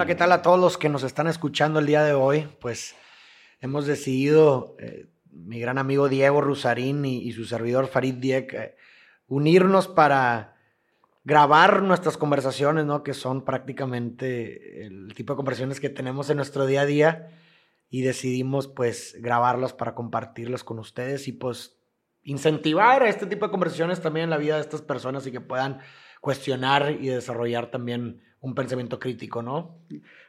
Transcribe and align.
Hola, 0.00 0.06
¿qué 0.06 0.14
tal 0.14 0.32
a 0.32 0.40
todos 0.40 0.58
los 0.58 0.78
que 0.78 0.88
nos 0.88 1.02
están 1.02 1.26
escuchando 1.26 1.78
el 1.78 1.84
día 1.84 2.02
de 2.02 2.14
hoy? 2.14 2.48
Pues 2.58 2.96
hemos 3.60 3.84
decidido, 3.84 4.74
eh, 4.78 5.10
mi 5.30 5.60
gran 5.60 5.76
amigo 5.76 6.08
Diego 6.08 6.40
Rusarín 6.40 7.04
y, 7.04 7.30
su 7.32 7.44
servidor 7.44 7.86
Farid 7.86 8.14
Diek, 8.14 8.54
eh, 8.54 8.76
unirnos 9.26 9.88
para 9.88 10.56
grabar 11.22 11.82
nuestras 11.82 12.16
conversaciones, 12.16 12.86
¿no? 12.86 13.02
Que 13.02 13.12
son 13.12 13.44
prácticamente 13.44 14.86
el 14.86 15.12
tipo 15.14 15.34
de 15.34 15.36
conversaciones 15.36 15.80
que 15.80 15.90
tenemos 15.90 16.30
en 16.30 16.38
nuestro 16.38 16.64
día 16.64 16.80
a 16.80 16.86
día 16.86 17.28
y 17.90 18.00
decidimos 18.00 18.68
pues 18.68 19.18
grabarlas 19.20 19.74
para 19.74 19.94
compartirlas 19.94 20.64
con 20.64 20.78
ustedes 20.78 21.28
y 21.28 21.32
pues 21.32 21.78
incentivar 22.22 23.02
a 23.02 23.10
este 23.10 23.26
tipo 23.26 23.44
de 23.44 23.50
conversaciones 23.50 24.00
también 24.00 24.24
en 24.24 24.30
la 24.30 24.38
vida 24.38 24.54
de 24.54 24.62
estas 24.62 24.80
personas 24.80 25.26
y 25.26 25.30
que 25.30 25.42
puedan 25.42 25.80
cuestionar 26.22 26.90
y 26.90 27.08
desarrollar 27.08 27.70
también 27.70 28.22
un 28.40 28.54
pensamiento 28.54 28.98
crítico, 28.98 29.42
¿no? 29.42 29.78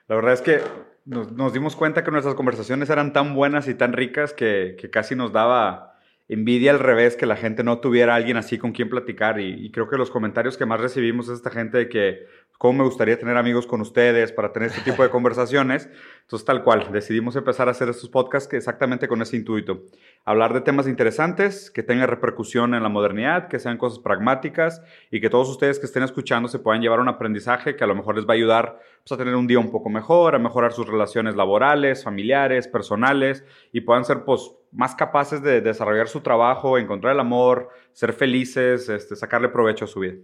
La 0.07 0.15
verdad 0.15 0.33
es 0.33 0.41
que 0.41 0.61
nos, 1.05 1.53
dimos 1.53 1.75
cuenta 1.75 2.03
que 2.03 2.11
nuestras 2.11 2.35
conversaciones 2.35 2.89
eran 2.89 3.13
tan 3.13 3.33
buenas 3.33 3.67
y 3.67 3.73
tan 3.73 3.93
ricas 3.93 4.33
que, 4.33 4.77
casi 4.91 5.15
nos 5.15 5.31
daba 5.31 5.95
envidia 6.27 6.71
al 6.71 6.79
revés 6.79 7.15
que 7.15 7.25
la 7.25 7.35
gente 7.35 7.63
no 7.63 7.79
tuviera 7.79 8.15
alguien 8.15 8.37
así 8.37 8.57
con 8.57 8.71
quien 8.71 8.89
platicar 8.89 9.39
y, 9.39 9.65
y 9.65 9.71
creo 9.71 9.89
que 9.89 9.97
los 9.97 10.11
comentarios 10.11 10.57
que 10.57 10.65
más 10.65 10.79
recibimos 10.79 11.27
es 11.27 11.35
esta 11.35 11.49
gente 11.49 11.77
de 11.77 11.89
que 11.89 12.25
cómo 12.61 12.77
me 12.77 12.83
gustaría 12.83 13.17
tener 13.17 13.37
amigos 13.37 13.65
con 13.65 13.81
ustedes 13.81 14.31
para 14.31 14.53
tener 14.53 14.69
este 14.69 14.91
tipo 14.91 15.01
de 15.01 15.09
conversaciones. 15.17 15.89
Entonces, 16.21 16.45
tal 16.45 16.63
cual, 16.63 16.91
decidimos 16.91 17.35
empezar 17.35 17.67
a 17.67 17.71
hacer 17.71 17.89
estos 17.89 18.07
podcasts 18.07 18.53
exactamente 18.53 19.07
con 19.07 19.19
ese 19.23 19.35
intuito. 19.35 19.81
Hablar 20.25 20.53
de 20.53 20.61
temas 20.61 20.85
interesantes, 20.85 21.71
que 21.71 21.81
tengan 21.81 22.07
repercusión 22.07 22.75
en 22.75 22.83
la 22.83 22.89
modernidad, 22.89 23.47
que 23.47 23.57
sean 23.57 23.79
cosas 23.79 23.97
pragmáticas 23.97 24.83
y 25.09 25.21
que 25.21 25.31
todos 25.31 25.49
ustedes 25.49 25.79
que 25.79 25.87
estén 25.87 26.03
escuchando 26.03 26.47
se 26.49 26.59
puedan 26.59 26.83
llevar 26.83 26.99
un 26.99 27.07
aprendizaje 27.09 27.75
que 27.75 27.83
a 27.83 27.87
lo 27.87 27.95
mejor 27.95 28.15
les 28.15 28.27
va 28.27 28.33
a 28.33 28.37
ayudar 28.37 28.79
pues, 29.03 29.11
a 29.11 29.17
tener 29.17 29.33
un 29.33 29.47
día 29.47 29.57
un 29.57 29.71
poco 29.71 29.89
mejor, 29.89 30.35
a 30.35 30.37
mejorar 30.37 30.71
sus 30.71 30.85
relaciones 30.85 31.35
laborales, 31.35 32.03
familiares, 32.03 32.67
personales 32.67 33.43
y 33.71 33.81
puedan 33.81 34.05
ser 34.05 34.23
pues, 34.23 34.51
más 34.71 34.93
capaces 34.93 35.41
de 35.41 35.61
desarrollar 35.61 36.07
su 36.07 36.21
trabajo, 36.21 36.77
encontrar 36.77 37.15
el 37.15 37.21
amor, 37.21 37.69
ser 37.91 38.13
felices, 38.13 38.87
este, 38.87 39.15
sacarle 39.15 39.49
provecho 39.49 39.85
a 39.85 39.87
su 39.87 40.01
vida. 40.01 40.17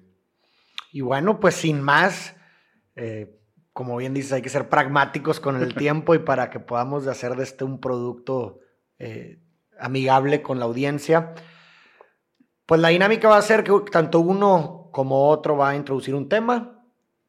Y 0.91 1.01
bueno, 1.01 1.39
pues 1.39 1.55
sin 1.55 1.81
más, 1.81 2.35
eh, 2.95 3.39
como 3.73 3.97
bien 3.97 4.13
dices, 4.13 4.33
hay 4.33 4.41
que 4.41 4.49
ser 4.49 4.69
pragmáticos 4.69 5.39
con 5.39 5.61
el 5.61 5.75
tiempo 5.75 6.15
y 6.15 6.19
para 6.19 6.49
que 6.49 6.59
podamos 6.59 7.07
hacer 7.07 7.35
de 7.35 7.43
este 7.43 7.63
un 7.63 7.79
producto 7.79 8.59
eh, 8.99 9.39
amigable 9.79 10.41
con 10.41 10.59
la 10.59 10.65
audiencia. 10.65 11.33
Pues 12.65 12.81
la 12.81 12.89
dinámica 12.89 13.29
va 13.29 13.37
a 13.37 13.41
ser 13.41 13.63
que 13.63 13.71
tanto 13.91 14.19
uno 14.19 14.89
como 14.91 15.29
otro 15.29 15.55
va 15.55 15.69
a 15.69 15.75
introducir 15.75 16.15
un 16.15 16.27
tema 16.27 16.83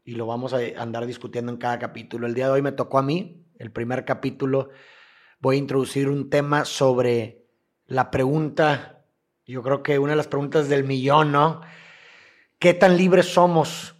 y 0.05 0.13
lo 0.13 0.27
vamos 0.27 0.55
a 0.55 0.59
andar 0.79 1.07
discutiendo 1.07 1.53
en 1.53 1.59
cada 1.59 1.79
capítulo. 1.79 2.27
El 2.27 2.35
día 2.35 2.47
de 2.47 2.53
hoy 2.53 2.63
me 2.63 2.73
tocó 2.73 2.99
a 2.99 3.03
mí, 3.03 3.45
el 3.59 3.71
primer 3.71 4.05
capítulo, 4.05 4.71
voy 5.39 5.57
a 5.57 5.59
introducir 5.59 6.09
un 6.09 6.31
tema 6.31 6.65
sobre 6.65 7.45
la 7.87 8.11
pregunta, 8.11 9.05
yo 9.47 9.63
creo 9.63 9.83
que 9.83 9.99
una 9.99 10.13
de 10.13 10.17
las 10.17 10.29
preguntas 10.29 10.69
del 10.69 10.85
millón, 10.85 11.33
¿no? 11.33 11.61
¿Qué 12.59 12.75
tan 12.75 12.97
libres 12.97 13.27
somos? 13.27 13.95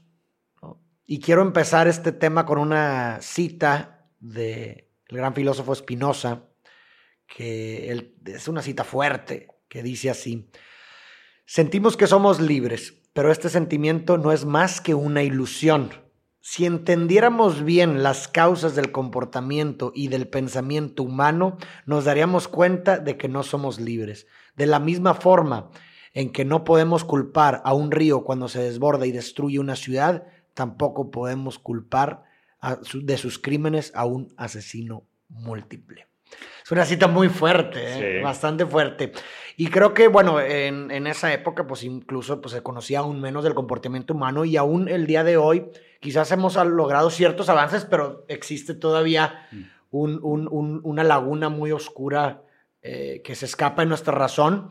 Y 1.07 1.21
quiero 1.21 1.43
empezar 1.43 1.87
este 1.87 2.11
tema 2.11 2.45
con 2.45 2.59
una 2.59 3.19
cita 3.21 4.09
del 4.19 4.85
gran 5.09 5.33
filósofo 5.33 5.77
Spinoza, 5.77 6.43
que 7.29 8.11
es 8.27 8.49
una 8.49 8.61
cita 8.63 8.83
fuerte, 8.83 9.47
que 9.69 9.85
dice 9.85 10.11
así, 10.11 10.51
sentimos 11.47 11.97
que 11.97 12.09
somos 12.09 12.41
libres, 12.41 13.01
pero 13.13 13.31
este 13.31 13.49
sentimiento 13.49 14.19
no 14.19 14.33
es 14.33 14.45
más 14.45 14.81
que 14.81 14.97
una 14.97 15.23
ilusión. 15.23 15.91
Si 16.41 16.67
entendiéramos 16.67 17.63
bien 17.63 18.03
las 18.03 18.27
causas 18.27 18.75
del 18.75 18.91
comportamiento 18.91 19.93
y 19.95 20.09
del 20.09 20.27
pensamiento 20.27 21.05
humano, 21.05 21.59
nos 21.87 22.07
daríamos 22.07 22.49
cuenta 22.49 22.99
de 22.99 23.17
que 23.17 23.29
no 23.29 23.45
somos 23.45 23.79
libres. 23.79 24.27
De 24.57 24.67
la 24.67 24.81
misma 24.81 25.15
forma 25.15 25.71
en 26.15 26.33
que 26.33 26.45
no 26.45 26.65
podemos 26.65 27.05
culpar 27.05 27.63
a 27.65 27.75
un 27.75 27.91
río 27.91 28.25
cuando 28.25 28.49
se 28.49 28.63
desborda 28.63 29.07
y 29.07 29.13
destruye 29.13 29.59
una 29.59 29.77
ciudad, 29.77 30.25
tampoco 30.55 31.11
podemos 31.11 31.59
culpar 31.59 32.25
de 32.95 33.17
sus 33.19 33.39
crímenes 33.39 33.93
a 33.95 34.05
un 34.05 34.33
asesino 34.37 35.05
múltiple. 35.29 36.07
Es 36.65 36.73
una 36.73 36.85
cita 36.85 37.09
muy 37.09 37.29
fuerte, 37.29 38.19
¿eh? 38.19 38.23
bastante 38.23 38.67
fuerte. 38.67 39.13
Y 39.57 39.69
creo 39.69 39.95
que, 39.95 40.09
bueno, 40.09 40.41
en, 40.41 41.07
esa 41.07 41.33
época, 41.33 41.67
pues 41.67 41.83
incluso 41.83 42.41
pues, 42.41 42.53
se 42.53 42.63
conocía 42.63 43.01
aún 43.01 43.21
menos 43.21 43.43
del 43.43 43.55
comportamiento 43.55 44.15
humano 44.15 44.45
y 44.45 44.57
aún 44.57 44.89
el 44.89 45.07
día 45.07 45.25
de 45.25 45.37
hoy 45.37 45.71
quizás 46.01 46.31
hemos 46.31 46.57
logrado 46.57 47.11
ciertos 47.11 47.49
avances, 47.49 47.87
pero 47.87 48.25
existe 48.29 48.75
todavía 48.75 49.47
mm. 49.51 49.63
una 49.91 51.05
laguna 51.05 51.49
muy 51.49 51.73
oscura 51.73 52.43
eh, 52.83 53.23
que 53.25 53.35
se 53.35 53.47
escapa 53.47 53.83
de 53.83 53.89
nuestra 53.89 54.15
razón. 54.15 54.71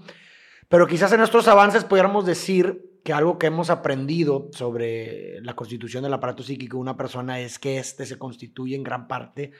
Pero 0.70 0.88
quizás 0.88 1.14
en 1.14 1.22
estos 1.22 1.48
avances 1.48 1.86
pudiéramos 1.86 2.26
decir 2.26 3.00
que 3.04 3.14
algo 3.14 3.38
que 3.38 3.48
hemos 3.48 3.70
aprendido 3.70 4.50
sobre 4.52 5.40
la 5.42 5.56
constitución 5.56 6.04
del 6.04 6.14
aparato 6.14 6.44
psíquico 6.44 6.78
de 6.78 6.82
una 6.82 6.98
persona 6.98 7.40
es 7.40 7.58
que 7.58 7.78
éste 7.78 8.06
se 8.06 8.18
constituye 8.18 8.76
en 8.76 8.84
gran 8.84 9.08
parte 9.08 9.52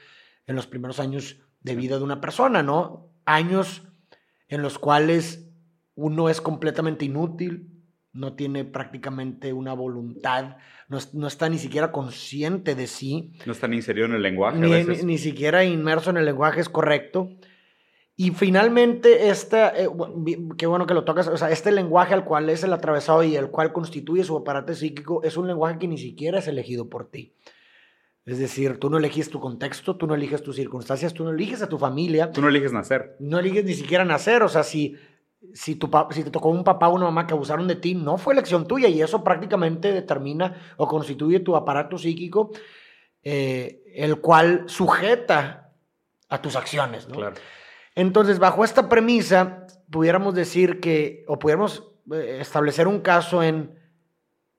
en 0.46 0.54
los 0.54 0.66
primeros 0.66 1.00
años 1.00 1.40
de 1.60 1.74
vida 1.74 1.96
de 1.96 2.04
una 2.04 2.20
persona, 2.20 2.62
¿no? 2.62 3.10
Años 3.24 3.84
en 4.48 4.62
los 4.62 4.78
cuales 4.78 5.50
uno 5.94 6.28
es 6.28 6.40
completamente 6.40 7.04
inútil, 7.04 7.70
no 8.12 8.34
tiene 8.34 8.64
prácticamente 8.64 9.52
una 9.52 9.72
voluntad, 9.72 10.56
no, 10.88 11.26
está 11.26 11.48
ni 11.48 11.58
siquiera 11.58 11.92
consciente 11.92 12.74
de 12.74 12.86
sí. 12.86 13.32
No 13.46 13.52
está 13.52 13.68
ni 13.68 13.76
inserido 13.76 14.06
en 14.06 14.14
el 14.14 14.22
lenguaje. 14.22 14.58
Ni, 14.58 15.02
ni 15.04 15.18
siquiera 15.18 15.64
inmerso 15.64 16.10
en 16.10 16.18
el 16.18 16.24
lenguaje, 16.24 16.60
es 16.60 16.68
correcto. 16.68 17.30
Y 18.20 18.32
finalmente, 18.32 19.28
esta, 19.28 19.68
eh, 19.68 19.88
qué 20.56 20.66
bueno 20.66 20.88
que 20.88 20.94
lo 20.94 21.04
tocas, 21.04 21.28
o 21.28 21.36
sea, 21.36 21.52
este 21.52 21.70
lenguaje 21.70 22.14
al 22.14 22.24
cual 22.24 22.50
es 22.50 22.64
el 22.64 22.72
atravesado 22.72 23.22
y 23.22 23.36
el 23.36 23.48
cual 23.48 23.72
constituye 23.72 24.24
su 24.24 24.36
aparato 24.36 24.74
psíquico 24.74 25.22
es 25.22 25.36
un 25.36 25.46
lenguaje 25.46 25.78
que 25.78 25.86
ni 25.86 25.98
siquiera 25.98 26.40
es 26.40 26.48
elegido 26.48 26.88
por 26.88 27.08
ti. 27.08 27.32
Es 28.26 28.40
decir, 28.40 28.80
tú 28.80 28.90
no 28.90 28.98
eliges 28.98 29.30
tu 29.30 29.38
contexto, 29.38 29.94
tú 29.94 30.08
no 30.08 30.16
eliges 30.16 30.42
tus 30.42 30.56
circunstancias, 30.56 31.14
tú 31.14 31.22
no 31.22 31.30
eliges 31.30 31.62
a 31.62 31.68
tu 31.68 31.78
familia. 31.78 32.32
Tú 32.32 32.42
no 32.42 32.48
eliges 32.48 32.72
nacer. 32.72 33.14
No 33.20 33.38
eliges 33.38 33.64
ni 33.64 33.74
siquiera 33.74 34.04
nacer, 34.04 34.42
o 34.42 34.48
sea, 34.48 34.64
si, 34.64 34.96
si, 35.54 35.76
tu, 35.76 35.88
si 36.10 36.24
te 36.24 36.32
tocó 36.32 36.48
un 36.48 36.64
papá 36.64 36.88
o 36.88 36.96
una 36.96 37.04
mamá 37.04 37.24
que 37.24 37.34
abusaron 37.34 37.68
de 37.68 37.76
ti, 37.76 37.94
no 37.94 38.18
fue 38.18 38.32
elección 38.32 38.66
tuya 38.66 38.88
y 38.88 39.00
eso 39.00 39.22
prácticamente 39.22 39.92
determina 39.92 40.74
o 40.76 40.88
constituye 40.88 41.38
tu 41.38 41.54
aparato 41.54 41.96
psíquico, 41.96 42.50
eh, 43.22 43.84
el 43.94 44.20
cual 44.20 44.64
sujeta 44.66 45.72
a 46.28 46.42
tus 46.42 46.56
acciones. 46.56 47.06
¿no? 47.06 47.14
Claro. 47.14 47.36
Entonces, 47.98 48.38
bajo 48.38 48.64
esta 48.64 48.88
premisa, 48.88 49.66
pudiéramos 49.90 50.32
decir 50.32 50.78
que, 50.78 51.24
o 51.26 51.36
pudiéramos 51.36 51.82
eh, 52.12 52.38
establecer 52.40 52.86
un 52.86 53.00
caso 53.00 53.42
en 53.42 53.76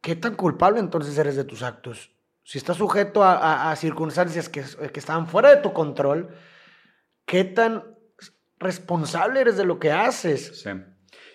qué 0.02 0.18
tan 0.18 0.36
culpable 0.36 0.82
entonces 0.82 1.18
eres 1.18 1.38
de 1.38 1.46
tus 1.46 1.64
actos. 1.64 2.12
Si 2.44 2.58
estás 2.58 2.76
sujeto 2.76 3.24
a, 3.24 3.74
circunstancias 3.78 4.50
que, 4.50 4.62
que 4.92 5.00
están 5.00 5.26
fuera 5.26 5.56
de 5.56 5.62
tu 5.62 5.72
control, 5.72 6.36
¿qué 7.26 7.46
tan 7.46 7.96
responsable 8.60 9.40
eres 9.40 9.56
de 9.56 9.66
lo 9.66 9.80
que 9.80 9.94
haces? 9.94 10.62
Sí. 10.62 10.72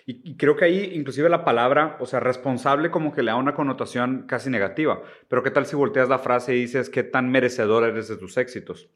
Y, 0.07 0.37
creo 0.37 0.55
que 0.55 0.65
ahí 0.65 0.91
inclusive 0.93 1.29
la 1.29 1.43
palabra, 1.43 1.97
o 1.99 2.05
sea, 2.05 2.19
responsable 2.19 2.91
como 2.91 3.11
que 3.11 3.23
le 3.23 3.31
da 3.31 3.37
una 3.37 3.55
connotación 3.55 4.27
casi 4.27 4.51
negativa. 4.51 5.01
Pero 5.27 5.41
¿qué 5.41 5.49
tal 5.49 5.65
si 5.65 5.75
volteas 5.75 6.07
la 6.07 6.19
frase 6.19 6.55
y 6.55 6.61
dices 6.61 6.91
qué 6.91 7.01
tan 7.01 7.31
merecedor 7.31 7.83
eres 7.83 8.07
de 8.07 8.17
tus 8.17 8.37
éxitos? 8.37 8.91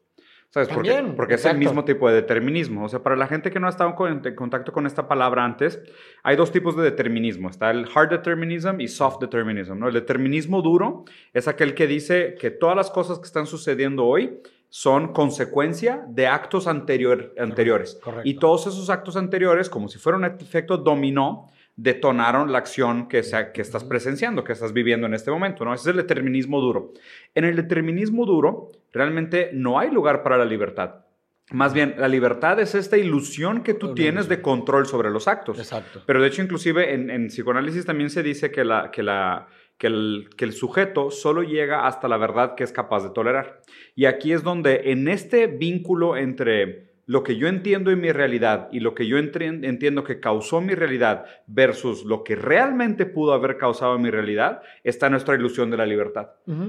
¿Sabes? 0.50 0.68
Porque, 0.68 1.12
porque 1.16 1.34
es 1.34 1.44
el 1.44 1.58
mismo 1.58 1.84
tipo 1.84 2.08
de 2.08 2.16
determinismo. 2.16 2.84
O 2.84 2.88
sea, 2.88 3.04
para 3.04 3.14
la 3.14 3.28
gente 3.28 3.52
que 3.52 3.60
no 3.60 3.68
ha 3.68 3.70
estado 3.70 3.94
en 4.08 4.34
contacto 4.34 4.72
con 4.72 4.84
esta 4.84 5.06
palabra 5.06 5.44
antes, 5.44 5.80
hay 6.24 6.34
dos 6.34 6.50
tipos 6.50 6.76
de 6.76 6.82
determinismo. 6.82 7.48
Está 7.48 7.70
el 7.70 7.86
hard 7.94 8.10
determinism 8.10 8.80
y 8.80 8.88
soft 8.88 9.20
determinism. 9.20 9.78
¿no? 9.78 9.86
El 9.86 9.94
determinismo 9.94 10.60
duro 10.60 11.04
es 11.32 11.46
aquel 11.46 11.74
que 11.74 11.86
dice 11.86 12.34
que 12.34 12.50
todas 12.50 12.76
las 12.76 12.90
cosas 12.90 13.20
que 13.20 13.26
están 13.26 13.46
sucediendo 13.46 14.04
hoy 14.04 14.40
son 14.68 15.12
consecuencia 15.12 16.04
de 16.08 16.26
actos 16.26 16.66
anterior, 16.66 17.32
anteriores. 17.38 18.00
Y 18.24 18.34
todos 18.34 18.66
esos 18.66 18.90
actos 18.90 19.16
anteriores, 19.16 19.70
como 19.70 19.88
si 19.88 19.98
fuera 19.98 20.18
un 20.18 20.24
efecto 20.24 20.76
dominó, 20.76 21.48
detonaron 21.82 22.52
la 22.52 22.58
acción 22.58 23.08
que, 23.08 23.22
sea, 23.22 23.52
que 23.52 23.62
estás 23.62 23.84
presenciando, 23.84 24.44
que 24.44 24.52
estás 24.52 24.74
viviendo 24.74 25.06
en 25.06 25.14
este 25.14 25.30
momento, 25.30 25.64
¿no? 25.64 25.72
Ese 25.72 25.84
es 25.84 25.86
el 25.88 25.96
determinismo 25.96 26.60
duro. 26.60 26.92
En 27.34 27.44
el 27.44 27.56
determinismo 27.56 28.26
duro, 28.26 28.70
realmente 28.92 29.48
no 29.54 29.78
hay 29.78 29.90
lugar 29.90 30.22
para 30.22 30.36
la 30.36 30.44
libertad. 30.44 31.06
Más 31.52 31.72
bien, 31.72 31.94
la 31.96 32.06
libertad 32.06 32.60
es 32.60 32.74
esta 32.74 32.98
ilusión 32.98 33.62
que 33.62 33.72
tú 33.72 33.94
tienes 33.94 34.28
de 34.28 34.42
control 34.42 34.86
sobre 34.86 35.10
los 35.10 35.26
actos. 35.26 35.58
Exacto. 35.58 36.02
Pero 36.06 36.20
de 36.20 36.28
hecho, 36.28 36.42
inclusive 36.42 36.92
en, 36.92 37.28
psicoanálisis 37.28 37.86
también 37.86 38.10
se 38.10 38.22
dice 38.22 38.52
que, 38.52 38.62
la, 38.62 38.90
que, 38.90 39.02
la, 39.02 39.48
que, 39.78 39.86
el, 39.86 40.28
que 40.36 40.44
el 40.44 40.52
sujeto 40.52 41.10
solo 41.10 41.42
llega 41.42 41.86
hasta 41.86 42.08
la 42.08 42.18
verdad 42.18 42.54
que 42.54 42.62
es 42.62 42.72
capaz 42.72 43.02
de 43.02 43.10
tolerar. 43.10 43.62
Y 43.96 44.04
aquí 44.04 44.32
es 44.32 44.42
donde 44.42 44.92
en 44.92 45.08
este 45.08 45.46
vínculo 45.46 46.18
entre 46.18 46.89
lo 47.10 47.24
que 47.24 47.36
yo 47.36 47.48
entiendo 47.48 47.90
en 47.90 48.00
mi 48.00 48.12
realidad 48.12 48.68
y 48.70 48.78
lo 48.78 48.94
que 48.94 49.04
yo 49.04 49.18
entiendo 49.18 50.04
que 50.04 50.20
causó 50.20 50.60
mi 50.60 50.76
realidad 50.76 51.24
versus 51.48 52.04
lo 52.04 52.22
que 52.22 52.36
realmente 52.36 53.04
pudo 53.04 53.32
haber 53.32 53.56
causado 53.56 53.98
mi 53.98 54.10
realidad, 54.10 54.62
está 54.84 55.10
nuestra 55.10 55.34
ilusión 55.34 55.72
de 55.72 55.76
la 55.76 55.86
libertad. 55.86 56.28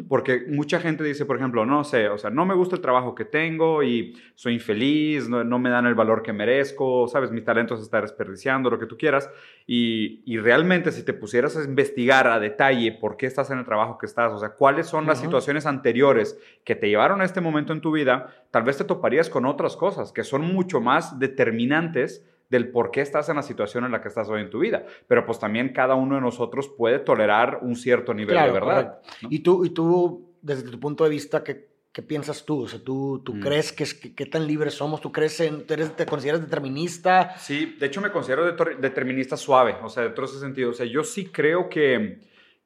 Porque 0.10 0.46
mucha 0.48 0.80
gente 0.80 1.04
dice, 1.04 1.26
por 1.26 1.38
ejemplo, 1.38 1.64
no 1.68 1.84
sé, 1.84 2.10
o 2.10 2.18
sea, 2.18 2.32
no 2.32 2.48
me 2.48 2.56
gusta 2.56 2.76
el 2.76 2.82
trabajo 2.82 3.14
que 3.14 3.24
tengo 3.24 3.84
y 3.84 4.18
soy 4.34 4.56
infeliz, 4.56 5.30
no, 5.30 5.60
me 5.60 5.70
dan 5.70 5.86
el 5.86 5.94
valor 5.94 6.24
que 6.24 6.34
merezco, 6.34 7.08
sabes, 7.08 7.30
mis 7.30 7.46
talentos 7.46 7.78
se 7.78 7.86
están 7.86 8.02
desperdiciando, 8.02 8.72
lo 8.72 8.80
que 8.80 8.88
tú 8.88 8.98
quieras. 8.98 9.30
Y, 9.68 10.24
y, 10.26 10.40
realmente 10.40 10.92
si 10.92 11.04
te 11.04 11.14
pusieras 11.14 11.56
a 11.56 11.64
investigar 11.64 12.26
a 12.26 12.40
detalle 12.40 12.92
por 12.94 13.16
qué 13.16 13.28
estás 13.28 13.52
en 13.52 13.60
el 13.60 13.66
trabajo 13.66 14.00
que 14.00 14.08
estás, 14.08 14.34
o 14.34 14.40
sea, 14.40 14.50
cuáles 14.56 14.88
son 14.88 15.06
las 15.06 15.22
situaciones 15.22 15.68
anteriores 15.68 16.36
que 16.66 16.76
te 16.76 16.90
llevaron 16.90 17.22
a 17.22 17.26
este 17.26 17.42
momento 17.42 17.74
en 17.74 17.80
tu 17.80 17.92
vida, 17.92 18.34
tal 18.50 18.64
vez 18.64 18.78
te 18.78 18.84
toparías 18.84 19.30
con 19.30 19.46
otras 19.46 19.78
cosas 19.78 20.12
que 20.12 20.24
son 20.32 20.54
mucho 20.54 20.80
más 20.80 21.20
determinantes 21.20 22.26
del 22.50 22.70
por 22.70 22.90
qué 22.92 23.02
estás 23.02 23.30
en 23.30 23.36
la 23.36 23.44
situación 23.44 23.86
en 23.86 23.92
la 23.92 24.02
que 24.02 24.08
estás 24.08 24.30
hoy 24.30 24.42
en 24.42 24.50
tu 24.50 24.60
vida. 24.60 24.86
Pero 25.08 25.26
pues 25.26 25.40
también 25.40 25.74
cada 25.74 25.96
uno 25.96 26.16
de 26.16 26.22
nosotros 26.22 26.70
puede 26.70 27.00
tolerar 27.00 27.60
un 27.62 27.76
cierto 27.76 28.14
nivel 28.14 28.38
de 28.38 28.52
verdad. 28.52 29.00
Y, 29.30 29.40
tú, 29.40 29.64
y 29.66 29.70
tú, 29.72 30.36
desde 30.42 30.70
tu 30.70 30.80
punto 30.80 31.04
de 31.04 31.10
vista, 31.10 31.44
¿qué, 31.44 31.70
qué 31.92 32.02
piensas 32.02 32.46
tú? 32.46 32.64
O 32.64 32.68
sea, 32.68 32.80
¿tú, 32.82 33.22
tú 33.26 33.36
mm. 33.36 33.40
crees 33.42 33.74
que, 33.74 34.14
que, 34.14 34.26
tan 34.26 34.48
libres 34.48 34.74
somos? 34.74 35.02
¿Tú 35.02 35.12
crees 35.12 35.40
en, 35.42 35.66
te 35.66 36.06
consideras 36.06 36.42
determinista? 36.42 37.38
Sí, 37.38 37.78
de 37.78 37.88
hecho 37.88 38.00
me 38.02 38.12
considero 38.12 38.46
determinista 38.54 39.36
suave, 39.36 39.76
o 39.84 39.90
sea, 39.90 40.04
de 40.04 40.10
todo 40.10 40.26
ese 40.26 40.40
sentido. 40.40 40.72
O 40.72 40.74
sea, 40.74 40.86
yo 40.86 41.04
sí 41.04 41.26
creo 41.26 41.70
que 41.70 42.20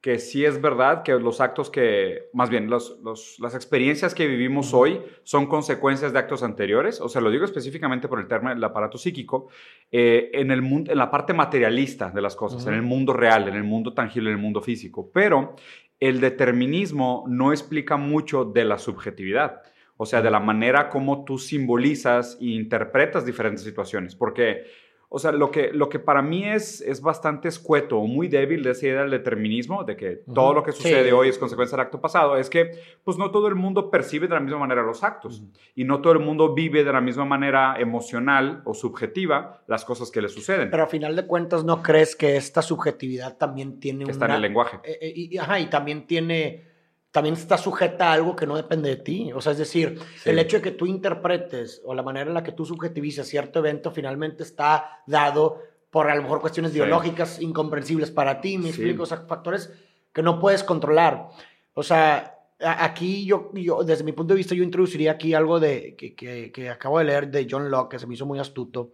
que 0.06 0.20
sí 0.20 0.44
es 0.44 0.60
verdad 0.60 1.02
que 1.02 1.14
los 1.14 1.40
actos 1.40 1.68
que, 1.68 2.28
más 2.32 2.48
bien, 2.48 2.70
los, 2.70 3.00
las 3.40 3.56
experiencias 3.56 4.14
que 4.14 4.28
vivimos 4.28 4.72
hoy 4.72 5.02
son 5.24 5.48
consecuencias 5.48 6.12
de 6.12 6.20
actos 6.20 6.44
anteriores, 6.44 7.00
o 7.00 7.08
sea, 7.08 7.20
lo 7.20 7.28
digo 7.28 7.44
específicamente 7.44 8.06
por 8.06 8.20
el 8.20 8.28
término 8.28 8.54
del 8.54 8.62
aparato 8.62 8.98
psíquico, 8.98 9.48
eh, 9.90 10.30
en, 10.32 10.52
el 10.52 10.62
mundo, 10.62 10.92
en 10.92 10.98
la 10.98 11.10
parte 11.10 11.34
materialista 11.34 12.10
de 12.10 12.22
las 12.22 12.36
cosas, 12.36 12.64
en 12.68 12.74
el 12.74 12.82
mundo 12.82 13.14
real, 13.14 13.48
en 13.48 13.56
el 13.56 13.64
mundo 13.64 13.94
tangible, 13.94 14.30
en 14.30 14.36
el 14.36 14.42
mundo 14.42 14.62
físico, 14.62 15.10
pero 15.12 15.56
el 15.98 16.20
determinismo 16.20 17.24
no 17.26 17.50
explica 17.50 17.96
mucho 17.96 18.44
de 18.44 18.64
la 18.64 18.78
subjetividad. 18.78 19.60
O 19.96 20.06
sea, 20.06 20.22
de 20.22 20.30
la 20.30 20.38
manera 20.38 20.88
como 20.88 21.24
tú 21.24 21.36
simbolizas 21.36 22.38
e 22.40 22.50
interpretas 22.50 23.26
diferentes 23.26 23.64
situaciones. 23.64 24.14
Porque 24.14 24.66
o 25.08 25.18
sea, 25.18 25.30
lo 25.32 25.50
que, 25.50 25.72
lo 25.72 25.88
que 25.88 25.98
para 25.98 26.20
mí 26.20 26.44
es, 26.44 26.80
es 26.80 27.00
bastante 27.00 27.48
escueto 27.48 27.98
o 27.98 28.06
muy 28.06 28.28
débil 28.28 28.62
de 28.62 28.72
esa 28.72 28.86
idea 28.86 29.02
del 29.02 29.10
determinismo, 29.10 29.84
de 29.84 29.96
que 29.96 30.22
todo 30.34 30.52
lo 30.52 30.62
que 30.62 30.72
sucede 30.72 31.12
hoy 31.12 31.28
es 31.28 31.38
consecuencia 31.38 31.76
del 31.76 31.86
acto 31.86 32.00
pasado, 32.00 32.36
es 32.36 32.50
que 32.50 32.72
pues 33.04 33.16
no 33.16 33.30
todo 33.30 33.46
el 33.48 33.54
mundo 33.54 33.90
percibe 33.90 34.26
de 34.26 34.34
la 34.34 34.40
misma 34.40 34.58
manera 34.58 34.82
los 34.82 35.04
actos 35.04 35.44
y 35.74 35.84
no 35.84 36.00
todo 36.00 36.12
el 36.14 36.18
mundo 36.18 36.54
vive 36.54 36.82
de 36.82 36.92
la 36.92 37.00
misma 37.00 37.24
manera 37.24 37.76
emocional 37.78 38.62
o 38.64 38.74
subjetiva 38.74 39.62
las 39.66 39.84
cosas 39.84 40.10
que 40.10 40.20
le 40.20 40.28
suceden. 40.28 40.70
Pero 40.70 40.82
a 40.82 40.88
final 40.88 41.14
de 41.14 41.26
cuentas, 41.26 41.64
¿no 41.64 41.82
crees 41.82 42.16
que 42.16 42.36
esta 42.36 42.62
subjetividad 42.62 43.36
también 43.36 43.78
tiene 43.78 44.04
Está 44.10 44.26
en 44.26 44.32
el 44.32 44.42
lenguaje. 44.42 44.78
Eh, 44.84 44.98
eh, 45.00 45.12
y, 45.14 45.38
ajá, 45.38 45.60
y 45.60 45.66
también 45.66 46.06
tiene 46.06 46.75
también 47.16 47.34
está 47.34 47.56
sujeta 47.56 48.10
a 48.10 48.12
algo 48.12 48.36
que 48.36 48.46
no 48.46 48.56
depende 48.56 48.90
de 48.90 48.96
ti. 48.96 49.32
O 49.32 49.40
sea, 49.40 49.52
es 49.52 49.58
decir, 49.58 49.98
el 50.26 50.38
hecho 50.38 50.58
de 50.58 50.62
que 50.62 50.72
tú 50.72 50.84
interpretes 50.84 51.80
o 51.82 51.94
la 51.94 52.02
manera 52.02 52.28
en 52.28 52.34
la 52.34 52.42
que 52.42 52.52
tú 52.52 52.66
subjetivizas 52.66 53.26
cierto 53.26 53.60
evento 53.60 53.90
finalmente 53.90 54.42
está 54.42 55.00
dado 55.06 55.62
por 55.90 56.10
a 56.10 56.14
lo 56.14 56.20
mejor 56.20 56.42
cuestiones 56.42 56.74
biológicas 56.74 57.40
incomprensibles 57.40 58.10
para 58.10 58.42
ti, 58.42 58.58
me 58.58 58.68
explico, 58.68 59.04
o 59.04 59.06
sea, 59.06 59.24
factores 59.26 59.72
que 60.12 60.22
no 60.22 60.38
puedes 60.38 60.62
controlar. 60.62 61.28
O 61.72 61.82
sea, 61.82 62.38
aquí 62.58 63.24
yo, 63.24 63.50
yo, 63.54 63.82
desde 63.82 64.04
mi 64.04 64.12
punto 64.12 64.34
de 64.34 64.38
vista, 64.38 64.54
yo 64.54 64.62
introduciría 64.62 65.12
aquí 65.12 65.32
algo 65.32 65.58
de, 65.58 65.96
que, 65.96 66.14
que, 66.14 66.52
que 66.52 66.68
acabo 66.68 66.98
de 66.98 67.06
leer 67.06 67.30
de 67.30 67.46
John 67.50 67.70
Locke, 67.70 67.92
que 67.92 67.98
se 67.98 68.06
me 68.06 68.12
hizo 68.12 68.26
muy 68.26 68.38
astuto, 68.38 68.92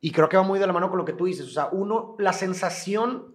y 0.00 0.12
creo 0.12 0.28
que 0.28 0.36
va 0.36 0.44
muy 0.44 0.60
de 0.60 0.68
la 0.68 0.72
mano 0.72 0.88
con 0.88 0.98
lo 0.98 1.04
que 1.04 1.14
tú 1.14 1.24
dices. 1.24 1.48
O 1.48 1.50
sea, 1.50 1.68
uno, 1.72 2.14
la 2.20 2.32
sensación 2.32 3.34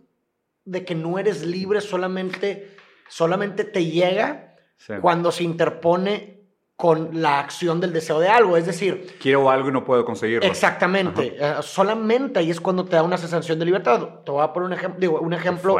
de 0.63 0.85
que 0.85 0.95
no 0.95 1.19
eres 1.19 1.45
libre 1.45 1.81
solamente 1.81 2.74
solamente 3.07 3.63
te 3.63 3.85
llega 3.85 4.55
cuando 5.01 5.31
se 5.31 5.43
interpone 5.43 6.35
con 6.75 7.21
la 7.21 7.39
acción 7.39 7.79
del 7.79 7.93
deseo 7.93 8.19
de 8.19 8.27
algo. 8.27 8.57
Es 8.57 8.65
decir, 8.65 9.15
quiero 9.21 9.49
algo 9.49 9.69
y 9.69 9.71
no 9.71 9.85
puedo 9.85 10.03
conseguirlo. 10.03 10.47
Exactamente. 10.47 11.35
Eh, 11.39 11.55
solamente 11.61 12.39
ahí 12.39 12.51
es 12.51 12.59
cuando 12.59 12.85
te 12.85 12.95
da 12.95 13.03
una 13.03 13.17
sensación 13.17 13.57
de 13.59 13.65
libertad. 13.65 14.23
Te 14.25 14.31
voy 14.31 14.43
a 14.43 14.51
poner 14.51 14.67
un 14.67 14.73
ejemplo, 14.73 14.99
digo, 14.99 15.19
un 15.21 15.33
ejemplo, 15.33 15.77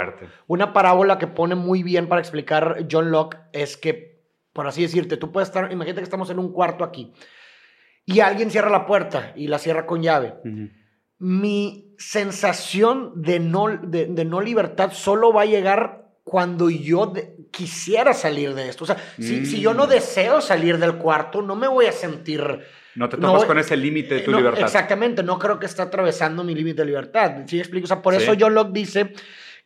una 0.47 0.73
parábola 0.73 1.17
que 1.17 1.27
pone 1.27 1.55
muy 1.55 1.83
bien 1.83 2.07
para 2.07 2.21
explicar 2.21 2.85
John 2.89 3.11
Locke 3.11 3.37
es 3.51 3.75
que, 3.75 4.23
por 4.53 4.67
así 4.67 4.83
decirte, 4.83 5.17
tú 5.17 5.31
puedes 5.31 5.49
estar, 5.49 5.71
imagínate 5.71 5.99
que 5.99 6.05
estamos 6.05 6.29
en 6.29 6.39
un 6.39 6.53
cuarto 6.53 6.83
aquí 6.83 7.13
y 8.05 8.21
alguien 8.21 8.49
cierra 8.51 8.69
la 8.69 8.85
puerta 8.85 9.33
y 9.35 9.47
la 9.47 9.59
cierra 9.59 9.85
con 9.85 10.01
llave. 10.01 10.35
Mi 11.17 11.93
sensación 11.97 13.21
de 13.21 13.39
no, 13.39 13.67
de 13.67 14.25
no 14.25 14.39
libertad 14.39 14.91
solo 14.93 15.33
va 15.33 15.41
a 15.41 15.45
llegar 15.45 16.04
cuando 16.25 16.71
yo 16.71 17.13
quisiera 17.51 18.11
salir 18.13 18.55
de 18.55 18.67
esto. 18.67 18.83
O 18.83 18.87
sea, 18.87 18.97
si, 19.17 19.61
yo 19.61 19.75
no 19.75 19.85
mm. 19.85 19.89
deseo 19.89 20.41
salir 20.41 20.79
del 20.79 20.95
cuarto, 20.95 21.43
no 21.43 21.55
me 21.55 21.67
voy 21.67 21.85
a 21.85 21.91
sentir... 21.91 22.41
No 22.95 23.07
te 23.07 23.17
tomas 23.17 23.45
con 23.45 23.59
ese 23.59 23.77
límite 23.77 24.15
de 24.15 24.21
tu 24.21 24.31
libertad. 24.31 24.63
Exactamente, 24.63 25.21
no 25.21 25.37
creo 25.37 25.59
que 25.59 25.67
esté 25.67 25.83
atravesando 25.83 26.43
mi 26.43 26.55
límite 26.55 26.81
de 26.81 26.87
libertad. 26.87 27.43
¿Sí 27.45 27.59
explico? 27.59 27.85
O 27.85 27.87
sea, 27.87 28.01
por 28.01 28.15
eso 28.15 28.33
John 28.39 28.55
Locke 28.55 28.73
dice 28.73 29.13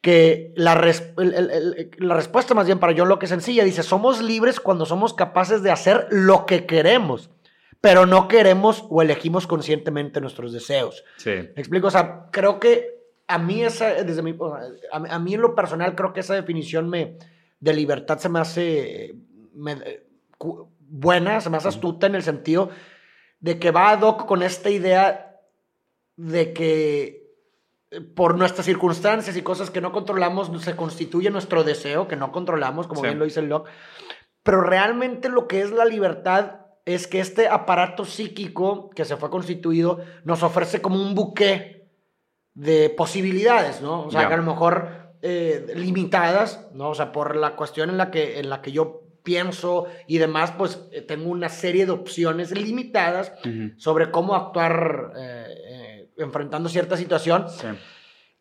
que 0.01 0.51
la, 0.56 0.75
la 0.75 2.15
respuesta 2.15 2.53
más 2.53 2.65
bien 2.65 2.79
para 2.79 2.94
John 2.97 3.07
Locke 3.07 3.23
es 3.23 3.29
sencilla. 3.29 3.63
Dice, 3.63 3.81
somos 3.81 4.21
libres 4.21 4.59
cuando 4.59 4.85
somos 4.85 5.13
capaces 5.13 5.63
de 5.63 5.71
hacer 5.71 6.07
lo 6.09 6.45
que 6.45 6.65
queremos, 6.65 7.29
pero 7.79 8.06
no 8.06 8.27
queremos 8.27 8.83
o 8.89 9.01
elegimos 9.01 9.47
conscientemente 9.47 10.19
nuestros 10.19 10.51
deseos. 10.51 11.06
Sí. 11.15 11.29
¿Me 11.29 11.61
explico? 11.61 11.88
O 11.88 11.91
sea, 11.91 12.25
creo 12.31 12.59
que 12.59 12.98
a 13.29 13.37
mí 13.37 13.63
esa, 13.63 14.03
desde 14.03 14.23
mi, 14.23 14.35
a, 14.91 15.19
mí 15.19 15.33
en 15.35 15.41
lo 15.41 15.53
personal 15.53 15.93
creo 15.93 16.13
que 16.13 16.21
esa 16.21 16.33
definición 16.33 16.89
me, 16.89 17.15
de 17.59 17.73
libertad 17.73 18.17
se 18.17 18.27
me 18.27 18.39
hace 18.39 19.15
buena, 20.79 21.39
se 21.39 21.51
me 21.51 21.57
hace 21.57 21.67
astuta 21.67 22.07
en 22.07 22.15
el 22.15 22.23
sentido 22.23 22.71
de 23.39 23.59
que 23.59 23.69
va 23.69 23.91
ad 23.91 24.01
hoc 24.01 24.25
con 24.25 24.41
esta 24.41 24.71
idea 24.71 25.39
de 26.15 26.53
que 26.53 27.29
eh, 27.91 28.01
por 28.01 28.35
nuestras 28.35 28.65
circunstancias 28.65 29.37
y 29.37 29.43
cosas 29.43 29.69
que 29.69 29.79
no 29.79 29.91
controlamos 29.91 30.49
se 30.63 30.75
constituye 30.75 31.29
nuestro 31.29 31.63
deseo, 31.63 32.07
que 32.07 32.15
no 32.15 32.31
controlamos, 32.31 32.87
como 32.87 33.03
bien 33.03 33.19
lo 33.19 33.25
dice 33.25 33.41
el 33.41 33.49
Locke, 33.49 33.69
pero 34.41 34.61
realmente 34.61 35.29
lo 35.29 35.47
que 35.47 35.61
es 35.61 35.69
la 35.69 35.85
libertad 35.85 36.61
es 36.85 37.05
que 37.05 37.19
este 37.19 37.47
aparato 37.47 38.05
psíquico 38.05 38.89
que 38.89 39.05
se 39.05 39.17
fue 39.17 39.29
constituido 39.29 39.99
nos 40.23 40.41
ofrece 40.41 40.81
como 40.81 40.99
un 40.99 41.13
buque 41.13 41.78
de 42.59 42.89
posibilidades, 42.89 43.81
¿no? 43.81 44.06
O 44.06 44.11
sea, 44.11 44.28
que 44.28 44.33
a 44.33 44.37
lo 44.37 44.44
mejor 44.44 44.89
eh, 45.21 45.66
limitadas, 45.75 46.68
¿no? 46.73 46.89
O 46.89 46.95
sea, 46.95 47.13
por 47.13 47.37
la 47.37 47.56
cuestión 47.56 47.89
en 47.89 47.97
la 47.97 48.11
que, 48.11 48.37
en 48.37 48.49
la 48.49 48.61
que 48.61 48.73
yo 48.73 49.04
pienso 49.23 49.85
y 50.07 50.18
demás, 50.18 50.51
pues 50.57 50.85
eh, 50.92 51.01
tengo 51.01 51.30
una 51.30 51.47
serie 51.47 51.85
de 51.85 51.94
opciones 51.94 52.51
limitadas 52.51 53.31
sobre 53.78 54.11
cómo 54.11 54.35
actuar 54.35 55.13
eh, 55.18 56.09
enfrentando 56.18 56.68
cierta 56.68 56.97
situación. 56.97 57.45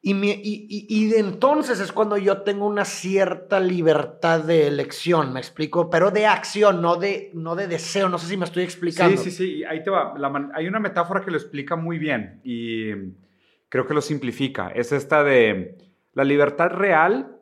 Y, 0.02 0.14
y, 0.14 0.86
y, 0.88 1.10
de 1.10 1.20
entonces 1.20 1.78
es 1.78 1.92
cuando 1.92 2.16
yo 2.16 2.42
tengo 2.42 2.66
una 2.66 2.84
cierta 2.84 3.60
libertad 3.60 4.40
de 4.40 4.66
elección, 4.66 5.32
me 5.32 5.40
explico, 5.40 5.90
pero 5.90 6.10
de 6.10 6.26
acción, 6.26 6.82
no 6.82 6.96
de, 6.96 7.30
no 7.34 7.54
de 7.54 7.68
deseo, 7.68 8.08
no 8.08 8.18
sé 8.18 8.26
si 8.26 8.36
me 8.36 8.44
estoy 8.46 8.64
explicando. 8.64 9.16
Sí, 9.16 9.30
sí, 9.30 9.36
sí, 9.36 9.64
ahí 9.64 9.82
te 9.84 9.90
va. 9.90 10.14
hay 10.54 10.66
una 10.66 10.80
metáfora 10.80 11.24
que 11.24 11.30
lo 11.30 11.36
explica 11.36 11.76
muy 11.76 11.98
bien 11.98 12.40
y 12.42 12.92
creo 13.68 13.86
que 13.86 13.94
lo 13.94 14.00
simplifica. 14.00 14.68
Es 14.68 14.92
esta 14.92 15.24
de 15.24 15.76
la 16.12 16.24
libertad 16.24 16.70
real. 16.70 17.38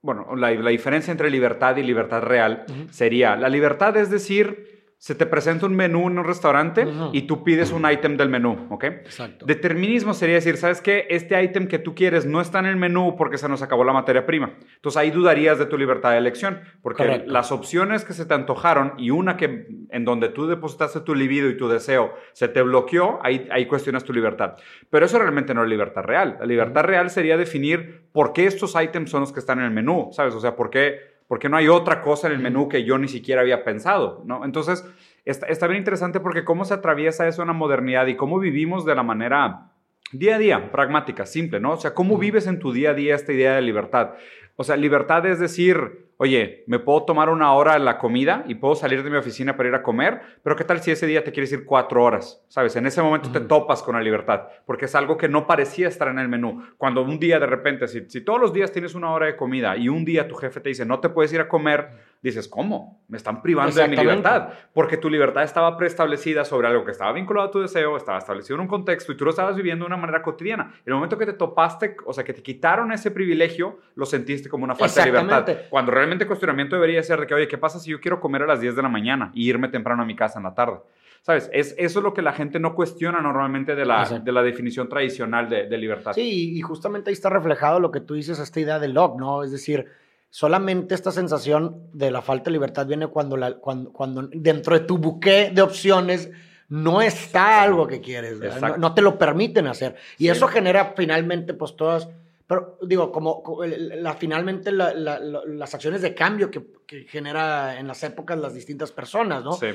Bueno, 0.00 0.36
la, 0.36 0.50
diferencia 0.50 1.10
entre 1.10 1.30
libertad 1.30 1.76
y 1.76 1.82
libertad 1.82 2.22
real 2.22 2.64
sería, 2.90 3.36
la 3.36 3.48
libertad 3.48 3.96
es 3.96 4.10
decir, 4.10 4.77
se 4.98 5.14
te 5.14 5.26
presenta 5.26 5.66
un 5.66 5.76
menú 5.76 6.08
en 6.08 6.18
un 6.18 6.24
restaurante 6.24 6.84
y 7.12 7.22
tú 7.22 7.44
pides 7.44 7.70
un 7.70 7.88
ítem 7.88 8.16
del 8.16 8.28
menú, 8.28 8.66
¿ok? 8.68 8.84
Exacto. 8.84 9.46
Determinismo 9.46 10.12
sería 10.12 10.34
decir, 10.34 10.56
¿sabes 10.56 10.80
qué? 10.80 11.06
Este 11.08 11.40
ítem 11.40 11.68
que 11.68 11.78
tú 11.78 11.94
quieres 11.94 12.26
no 12.26 12.40
está 12.40 12.58
en 12.58 12.66
el 12.66 12.76
menú 12.76 13.14
porque 13.16 13.38
se 13.38 13.48
nos 13.48 13.62
acabó 13.62 13.84
la 13.84 13.92
materia 13.92 14.26
prima. 14.26 14.56
Entonces 14.74 14.96
ahí 14.96 15.12
dudarías 15.12 15.56
de 15.60 15.66
tu 15.66 15.78
libertad 15.78 16.10
de 16.10 16.18
elección, 16.18 16.62
porque 16.82 17.22
las 17.26 17.52
opciones 17.52 18.04
que 18.04 18.12
se 18.12 18.26
te 18.26 18.34
antojaron 18.34 18.94
y 18.98 19.10
una 19.10 19.36
que 19.36 19.68
en 19.88 20.04
donde 20.04 20.30
tú 20.30 20.48
depositaste 20.48 21.00
tu 21.00 21.14
libido 21.14 21.48
y 21.48 21.56
tu 21.56 21.68
deseo 21.68 22.14
se 22.32 22.48
te 22.48 22.60
bloqueó, 22.62 23.20
ahí, 23.22 23.46
ahí 23.52 23.66
cuestionas 23.66 24.02
tu 24.02 24.12
libertad. 24.12 24.56
Pero 24.90 25.06
eso 25.06 25.20
realmente 25.20 25.54
no 25.54 25.62
es 25.62 25.68
libertad 25.68 26.02
real. 26.02 26.38
La 26.40 26.46
libertad 26.46 26.82
real 26.82 27.08
sería 27.10 27.36
definir 27.36 28.08
por 28.10 28.32
qué 28.32 28.46
estos 28.46 28.74
ítems 28.74 29.10
son 29.10 29.20
los 29.20 29.32
que 29.32 29.38
están 29.38 29.60
en 29.60 29.66
el 29.66 29.70
menú, 29.70 30.08
¿sabes? 30.10 30.34
O 30.34 30.40
sea, 30.40 30.56
por 30.56 30.70
qué 30.70 31.17
porque 31.28 31.48
no 31.48 31.58
hay 31.58 31.68
otra 31.68 32.00
cosa 32.02 32.26
en 32.26 32.32
el 32.32 32.38
menú 32.40 32.68
que 32.68 32.84
yo 32.84 32.98
ni 32.98 33.06
siquiera 33.06 33.42
había 33.42 33.62
pensado, 33.62 34.22
¿no? 34.24 34.44
Entonces, 34.44 34.84
está, 35.24 35.66
bien 35.66 35.78
interesante 35.78 36.20
porque 36.20 36.44
cómo 36.44 36.64
se 36.64 36.74
atraviesa 36.74 37.28
eso 37.28 37.42
en 37.42 37.48
la 37.48 37.54
modernidad 37.54 38.06
y 38.06 38.16
cómo 38.16 38.38
vivimos 38.38 38.84
de 38.86 38.94
la 38.94 39.02
manera 39.02 39.72
día 40.10 40.36
a 40.36 40.38
día, 40.38 40.72
pragmática, 40.72 41.26
simple, 41.26 41.60
¿no? 41.60 41.72
O 41.72 41.76
sea, 41.76 41.92
cómo 41.92 42.16
vives 42.16 42.46
en 42.46 42.58
tu 42.58 42.72
día 42.72 42.90
a 42.90 42.94
día 42.94 43.14
esta 43.14 43.32
idea 43.32 43.54
de 43.54 43.62
libertad. 43.62 44.14
O 44.56 44.64
sea, 44.64 44.76
libertad 44.76 45.26
es 45.26 45.38
decir, 45.38 46.07
oye, 46.18 46.64
me 46.66 46.80
puedo 46.80 47.04
tomar 47.04 47.30
una 47.30 47.52
hora 47.52 47.76
en 47.76 47.84
la 47.84 47.96
comida 47.98 48.44
y 48.46 48.56
puedo 48.56 48.74
salir 48.74 49.02
de 49.02 49.10
mi 49.10 49.16
oficina 49.16 49.56
para 49.56 49.68
ir 49.68 49.74
a 49.74 49.82
comer, 49.82 50.20
pero 50.42 50.56
¿qué 50.56 50.64
tal 50.64 50.82
si 50.82 50.90
ese 50.90 51.06
día 51.06 51.22
te 51.24 51.32
quieres 51.32 51.52
ir 51.52 51.64
cuatro 51.64 52.02
horas? 52.02 52.44
¿Sabes? 52.48 52.74
En 52.76 52.86
ese 52.86 53.00
momento 53.00 53.30
te 53.30 53.40
topas 53.40 53.82
con 53.82 53.94
la 53.94 54.02
libertad, 54.02 54.48
porque 54.66 54.86
es 54.86 54.94
algo 54.94 55.16
que 55.16 55.28
no 55.28 55.46
parecía 55.46 55.88
estar 55.88 56.08
en 56.08 56.18
el 56.18 56.28
menú. 56.28 56.62
Cuando 56.76 57.02
un 57.02 57.18
día 57.18 57.38
de 57.38 57.46
repente, 57.46 57.86
si, 57.86 58.08
si 58.10 58.20
todos 58.20 58.40
los 58.40 58.52
días 58.52 58.72
tienes 58.72 58.94
una 58.94 59.12
hora 59.12 59.26
de 59.26 59.36
comida 59.36 59.76
y 59.76 59.88
un 59.88 60.04
día 60.04 60.26
tu 60.26 60.34
jefe 60.34 60.60
te 60.60 60.68
dice, 60.70 60.84
no 60.84 60.98
te 60.98 61.08
puedes 61.08 61.32
ir 61.32 61.40
a 61.40 61.48
comer, 61.48 61.90
dices, 62.22 62.48
¿cómo? 62.48 63.00
Me 63.08 63.16
están 63.16 63.42
privando 63.42 63.74
de 63.74 63.88
mi 63.88 63.96
libertad. 63.96 64.48
Porque 64.72 64.96
tu 64.96 65.08
libertad 65.08 65.44
estaba 65.44 65.76
preestablecida 65.76 66.44
sobre 66.44 66.66
algo 66.66 66.84
que 66.84 66.90
estaba 66.90 67.12
vinculado 67.12 67.48
a 67.48 67.50
tu 67.50 67.60
deseo, 67.60 67.96
estaba 67.96 68.18
establecido 68.18 68.56
en 68.56 68.62
un 68.62 68.66
contexto 68.66 69.12
y 69.12 69.16
tú 69.16 69.24
lo 69.24 69.30
estabas 69.30 69.56
viviendo 69.56 69.84
de 69.84 69.86
una 69.86 69.96
manera 69.96 70.22
cotidiana. 70.22 70.72
El 70.84 70.94
momento 70.94 71.16
que 71.16 71.26
te 71.26 71.32
topaste, 71.32 71.96
o 72.04 72.12
sea, 72.12 72.24
que 72.24 72.34
te 72.34 72.42
quitaron 72.42 72.92
ese 72.92 73.10
privilegio, 73.10 73.78
lo 73.94 74.04
sentiste 74.04 74.48
como 74.48 74.64
una 74.64 74.74
falta 74.74 75.04
de 75.04 75.06
libertad. 75.06 75.48
Cuando 75.70 75.92
realmente 75.92 76.07
el 76.12 76.26
cuestionamiento 76.26 76.76
debería 76.76 77.02
ser 77.02 77.20
de 77.20 77.26
que, 77.26 77.34
oye, 77.34 77.48
¿qué 77.48 77.58
pasa 77.58 77.78
si 77.78 77.90
yo 77.90 78.00
quiero 78.00 78.20
comer 78.20 78.42
a 78.42 78.46
las 78.46 78.60
10 78.60 78.76
de 78.76 78.82
la 78.82 78.88
mañana 78.88 79.30
y 79.34 79.48
irme 79.48 79.68
temprano 79.68 80.02
a 80.02 80.06
mi 80.06 80.16
casa 80.16 80.38
en 80.38 80.44
la 80.44 80.54
tarde? 80.54 80.78
¿Sabes? 81.22 81.50
Es, 81.52 81.74
eso 81.78 81.98
es 81.98 82.02
lo 82.02 82.14
que 82.14 82.22
la 82.22 82.32
gente 82.32 82.60
no 82.60 82.74
cuestiona 82.74 83.20
normalmente 83.20 83.74
de 83.74 83.84
la, 83.84 84.04
de 84.04 84.32
la 84.32 84.42
definición 84.42 84.88
tradicional 84.88 85.48
de, 85.48 85.66
de, 85.66 85.78
libertad. 85.78 86.12
Sí, 86.12 86.56
y 86.56 86.60
justamente 86.62 87.10
ahí 87.10 87.14
está 87.14 87.28
reflejado 87.28 87.80
lo 87.80 87.90
que 87.90 88.00
tú 88.00 88.14
dices, 88.14 88.38
esta 88.38 88.60
idea 88.60 88.78
del 88.78 88.94
log, 88.94 89.18
¿no? 89.18 89.42
Es 89.42 89.50
decir, 89.50 89.86
solamente 90.30 90.94
esta 90.94 91.10
sensación 91.10 91.88
de 91.92 92.10
la 92.10 92.22
falta 92.22 92.44
de 92.44 92.52
libertad 92.52 92.86
viene 92.86 93.08
cuando, 93.08 93.36
la, 93.36 93.54
cuando, 93.54 93.92
cuando 93.92 94.28
dentro 94.32 94.78
de 94.78 94.84
tu 94.84 94.98
buque 94.98 95.50
de 95.52 95.62
opciones 95.62 96.30
no 96.68 97.00
está 97.00 97.62
algo 97.62 97.86
que 97.86 98.00
quieres, 98.00 98.38
no, 98.78 98.94
te 98.94 99.00
lo 99.00 99.18
permiten 99.18 99.66
hacer. 99.66 99.96
Y 100.18 100.28
eso 100.28 100.48
genera 100.48 100.92
finalmente, 100.96 101.54
pues 101.54 101.76
todas, 101.76 102.08
pero 102.48 102.78
digo, 102.80 103.12
como, 103.12 103.44
la, 103.62 104.14
finalmente 104.14 104.72
las 104.72 105.74
acciones 105.74 106.00
de 106.00 106.14
cambio 106.14 106.50
que, 106.50 106.64
que, 106.86 107.04
genera 107.04 107.78
en 107.78 107.86
las 107.86 108.02
épocas 108.02 108.38
las 108.38 108.54
distintas 108.54 108.90
personas, 108.90 109.44
¿no? 109.44 109.52
Sí. 109.52 109.68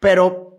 Pero 0.00 0.54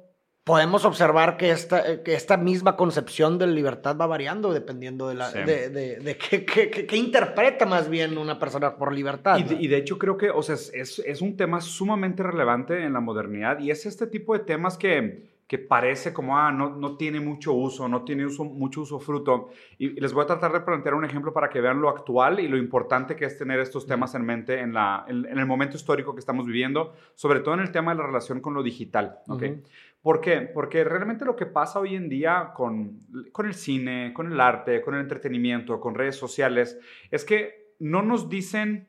podemos 0.45 0.85
observar 0.85 1.35
que 1.35 1.51
esta, 1.51 2.03
que 2.03 2.13
esta 2.13 2.37
misma 2.37 2.77
concepción 2.77 3.37
de 3.37 3.47
libertad 3.47 3.97
va 3.97 4.07
variando 4.07 4.53
dependiendo 4.53 5.09
de, 5.09 5.15
la, 5.15 5.29
de, 5.29 5.69
de, 5.69 6.17
qué, 6.17 6.95
interpreta 6.95 7.65
más 7.65 7.89
bien 7.89 8.17
una 8.17 8.39
persona 8.39 8.77
por 8.77 8.93
libertad. 8.93 9.37
Y, 9.37 9.67
de, 9.67 9.75
hecho 9.75 9.97
creo 9.97 10.17
que 10.17 10.29
o 10.29 10.41
sea, 10.41 10.55
es, 10.55 10.99
es, 10.99 11.21
un 11.21 11.35
tema 11.35 11.59
sumamente 11.59 12.23
relevante 12.23 12.81
en 12.81 12.93
la 12.93 13.01
modernidad 13.01 13.59
y 13.59 13.71
es 13.71 13.85
este 13.85 14.07
tipo 14.07 14.37
de 14.37 14.45
temas 14.45 14.77
que, 14.77 15.34
que 15.47 15.59
parece 15.59 16.11
como, 16.11 16.37
ah, 16.37 16.51
no, 16.51 16.75
no 16.75 16.97
tiene 16.97 17.19
mucho 17.19 17.53
uso, 17.53 17.87
no 17.87 18.03
tiene 18.03 18.25
uso, 18.25 18.43
mucho 18.43 18.81
uso 18.81 18.99
fruto. 18.99 19.49
Y, 19.77 19.89
les 19.99 20.11
voy 20.11 20.23
a 20.23 20.27
tratar 20.27 20.51
de 20.51 20.61
plantear 20.61 20.95
un 20.95 21.05
ejemplo 21.05 21.33
para 21.33 21.49
que 21.49 21.61
vean 21.61 21.81
lo 21.81 21.89
actual 21.89 22.39
y 22.39 22.47
lo 22.47 22.57
importante 22.57 23.15
que 23.15 23.25
es 23.25 23.37
tener 23.37 23.59
estos 23.59 23.85
temas 23.85 24.15
en 24.15 24.25
mente 24.25 24.59
en, 24.59 24.73
la, 24.73 25.05
en, 25.07 25.25
el 25.25 25.45
momento 25.45 25.77
histórico 25.77 26.15
que 26.15 26.19
estamos 26.19 26.47
viviendo, 26.47 26.93
sobre 27.13 27.41
todo 27.41 27.53
en 27.53 27.59
el 27.59 27.71
tema 27.71 27.91
de 27.91 27.99
la 27.99 28.07
relación 28.07 28.41
con 28.41 28.55
lo 28.55 28.63
digital. 28.63 29.19
¿okay? 29.27 29.61
¿Por 30.01 30.19
qué? 30.19 30.41
Porque 30.41 30.83
realmente 30.83 31.25
lo 31.25 31.35
que 31.35 31.45
pasa 31.45 31.79
hoy 31.79 31.95
en 31.95 32.09
día 32.09 32.51
con, 32.55 32.99
con 33.31 33.45
el 33.45 33.53
cine, 33.53 34.13
con 34.13 34.31
el 34.31 34.41
arte, 34.41 34.81
con 34.81 34.95
el 34.95 35.01
entretenimiento, 35.01 35.79
con 35.79 35.93
redes 35.93 36.15
sociales, 36.15 36.79
es 37.11 37.23
que 37.23 37.73
no 37.79 38.01
nos 38.01 38.29
dicen 38.29 38.87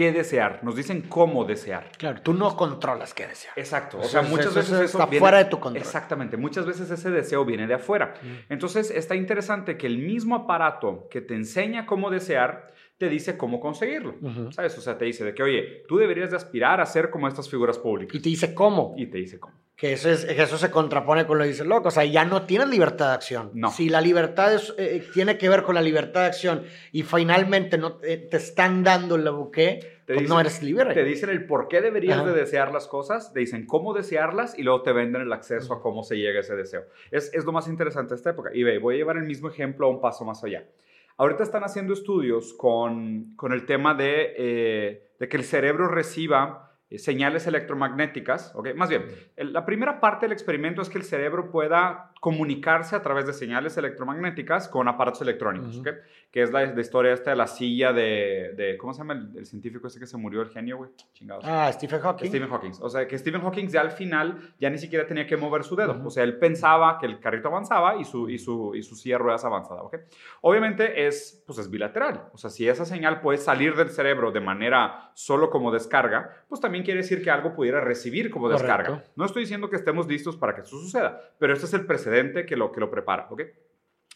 qué 0.00 0.12
desear, 0.12 0.60
nos 0.62 0.76
dicen 0.76 1.02
cómo 1.02 1.44
desear. 1.44 1.92
Claro, 1.98 2.22
tú 2.22 2.32
no 2.32 2.56
controlas 2.56 3.12
qué 3.12 3.26
desear. 3.26 3.52
Exacto, 3.54 3.98
o 3.98 4.04
sea, 4.04 4.22
muchas 4.22 4.54
veces 4.54 4.80
eso 4.80 4.98
está 4.98 5.06
fuera 5.06 5.36
de 5.36 5.44
tu 5.44 5.60
control. 5.60 5.82
Exactamente, 5.82 6.38
muchas 6.38 6.64
veces 6.64 6.90
ese 6.90 7.10
deseo 7.10 7.44
viene 7.44 7.66
de 7.66 7.74
afuera. 7.74 8.14
Entonces, 8.48 8.90
está 8.90 9.14
interesante 9.14 9.76
que 9.76 9.86
el 9.86 9.98
mismo 9.98 10.36
aparato 10.36 11.06
que 11.10 11.20
te 11.20 11.34
enseña 11.34 11.84
cómo 11.84 12.08
desear 12.08 12.72
te 12.96 13.10
dice 13.10 13.36
cómo 13.36 13.60
conseguirlo, 13.60 14.14
¿sabes? 14.52 14.78
O 14.78 14.80
sea, 14.80 14.96
te 14.96 15.04
dice 15.04 15.22
de 15.22 15.34
que, 15.34 15.42
oye, 15.42 15.84
tú 15.86 15.98
deberías 15.98 16.30
de 16.30 16.36
aspirar 16.36 16.80
a 16.80 16.86
ser 16.86 17.10
como 17.10 17.28
estas 17.28 17.50
figuras 17.50 17.76
públicas. 17.76 18.14
Y 18.14 18.20
te 18.20 18.30
dice 18.30 18.54
cómo. 18.54 18.94
Y 18.96 19.04
te 19.06 19.18
dice 19.18 19.38
cómo. 19.38 19.54
Que 19.80 19.94
eso, 19.94 20.10
es, 20.10 20.24
eso 20.24 20.58
se 20.58 20.70
contrapone 20.70 21.26
con 21.26 21.38
lo 21.38 21.44
que 21.44 21.48
dice 21.48 21.64
loco. 21.64 21.88
O 21.88 21.90
sea, 21.90 22.04
ya 22.04 22.26
no 22.26 22.42
tienes 22.42 22.68
libertad 22.68 23.08
de 23.08 23.14
acción. 23.14 23.50
No. 23.54 23.70
Si 23.70 23.88
la 23.88 24.02
libertad 24.02 24.60
eh, 24.76 25.08
tiene 25.14 25.38
que 25.38 25.48
ver 25.48 25.62
con 25.62 25.74
la 25.74 25.80
libertad 25.80 26.20
de 26.20 26.26
acción 26.26 26.64
y 26.92 27.02
finalmente 27.02 27.78
no 27.78 27.94
te, 27.94 28.28
están 28.36 28.84
dando 28.84 29.14
el 29.14 29.30
buque, 29.30 30.02
pues 30.06 30.28
no 30.28 30.38
eres 30.38 30.62
libre. 30.62 30.92
Te 30.92 31.02
dicen 31.02 31.30
el 31.30 31.46
por 31.46 31.66
qué 31.68 31.80
deberías 31.80 32.26
de 32.26 32.32
desear 32.32 32.72
las 32.72 32.88
cosas, 32.88 33.32
te 33.32 33.40
dicen 33.40 33.64
cómo 33.64 33.94
desearlas 33.94 34.58
y 34.58 34.64
luego 34.64 34.82
te 34.82 34.92
venden 34.92 35.22
el 35.22 35.32
acceso 35.32 35.72
a 35.72 35.80
cómo 35.80 36.02
se 36.02 36.16
llega 36.16 36.40
a 36.40 36.42
ese 36.42 36.56
deseo. 36.56 36.84
Es, 37.10 37.32
es 37.32 37.46
lo 37.46 37.52
más 37.52 37.66
interesante 37.66 38.10
de 38.10 38.16
esta 38.16 38.30
época. 38.30 38.50
Y 38.52 38.62
ve, 38.64 38.78
voy 38.78 38.96
a 38.96 38.98
llevar 38.98 39.16
el 39.16 39.24
mismo 39.24 39.48
ejemplo 39.48 39.86
a 39.86 39.88
un 39.88 40.02
paso 40.02 40.26
más 40.26 40.44
allá. 40.44 40.62
Ahorita 41.20 41.42
están 41.42 41.64
haciendo 41.64 41.92
estudios 41.92 42.54
con, 42.54 43.34
con 43.36 43.52
el 43.52 43.66
tema 43.66 43.94
de, 43.94 44.34
eh, 44.38 45.10
de, 45.18 45.28
que 45.28 45.36
el 45.36 45.44
cerebro 45.44 45.86
reciba 45.86 46.69
eh, 46.69 46.69
señales 46.98 47.46
electromagnéticas. 47.46 48.52
¿okay? 48.54 48.74
Más 48.74 48.88
bien, 48.88 49.06
la 49.36 49.64
primera 49.64 50.00
parte 50.00 50.26
del 50.26 50.32
experimento 50.32 50.82
es 50.82 50.88
que 50.88 50.98
el 50.98 51.04
cerebro 51.04 51.50
pueda 51.50 52.09
comunicarse 52.20 52.94
a 52.94 53.00
través 53.00 53.26
de 53.26 53.32
señales 53.32 53.78
electromagnéticas 53.78 54.68
con 54.68 54.86
aparatos 54.88 55.22
electrónicos, 55.22 55.82
que 56.30 56.42
es 56.42 56.52
la, 56.52 56.64
historia 56.78 57.14
esta 57.14 57.30
de 57.30 57.36
la 57.36 57.46
silla 57.46 57.94
de, 57.94 58.52
de 58.58 58.76
¿cómo 58.76 58.92
se 58.92 58.98
llama 58.98 59.14
el, 59.34 59.46
científico 59.46 59.86
ese 59.86 59.98
que 59.98 60.06
se 60.06 60.18
murió, 60.18 60.42
el 60.42 60.50
genio, 60.50 60.76
güey? 60.76 60.90
Chingados. 61.14 61.42
Ah, 61.48 61.72
Stephen 61.72 61.98
Hawking. 61.98 62.28
Stephen 62.28 62.50
Hawking. 62.50 62.72
O 62.82 62.90
sea, 62.90 63.08
que 63.08 63.16
Stephen 63.16 63.40
Hawking 63.40 63.68
ya 63.68 63.80
al 63.80 63.90
final 63.90 64.36
ya 64.58 64.68
ni 64.68 64.76
siquiera 64.76 65.06
tenía 65.06 65.26
que 65.26 65.38
mover 65.38 65.64
su 65.64 65.76
dedo. 65.76 65.98
O 66.04 66.10
sea, 66.10 66.22
él 66.22 66.38
pensaba 66.38 66.98
que 66.98 67.06
el 67.06 67.20
carrito 67.20 67.48
avanzaba 67.48 67.96
y 67.96 68.04
su, 68.04 68.28
y 68.28 68.38
su, 68.38 68.74
y 68.74 68.82
su 68.82 68.96
silla 68.96 69.14
de 69.14 69.20
ruedas 69.20 69.46
avanzaba, 69.46 69.82
¿ok? 69.82 69.96
Obviamente 70.42 71.06
es, 71.06 71.42
pues 71.46 71.58
es 71.58 71.70
bilateral. 71.70 72.28
O 72.34 72.36
sea, 72.36 72.50
si 72.50 72.68
esa 72.68 72.84
señal 72.84 73.22
puede 73.22 73.38
salir 73.38 73.76
del 73.76 73.88
cerebro 73.88 74.30
de 74.30 74.40
manera 74.40 75.10
solo 75.14 75.48
como 75.48 75.72
descarga, 75.72 76.44
pues 76.50 76.60
también 76.60 76.84
quiere 76.84 77.00
decir 77.00 77.22
que 77.22 77.30
algo 77.30 77.54
pudiera 77.54 77.80
recibir 77.80 78.30
como 78.30 78.50
descarga. 78.50 79.04
No 79.16 79.24
estoy 79.24 79.44
diciendo 79.44 79.70
que 79.70 79.76
estemos 79.76 80.06
listos 80.06 80.36
para 80.36 80.54
que 80.54 80.60
eso 80.60 80.78
suceda, 80.78 81.18
pero 81.38 81.54
este 81.54 81.64
es 81.64 81.72
el 81.72 81.86
precedente 81.86 82.09
que 82.46 82.56
lo, 82.56 82.72
que 82.72 82.80
lo 82.80 82.90
prepara. 82.90 83.26
¿ok? 83.30 83.42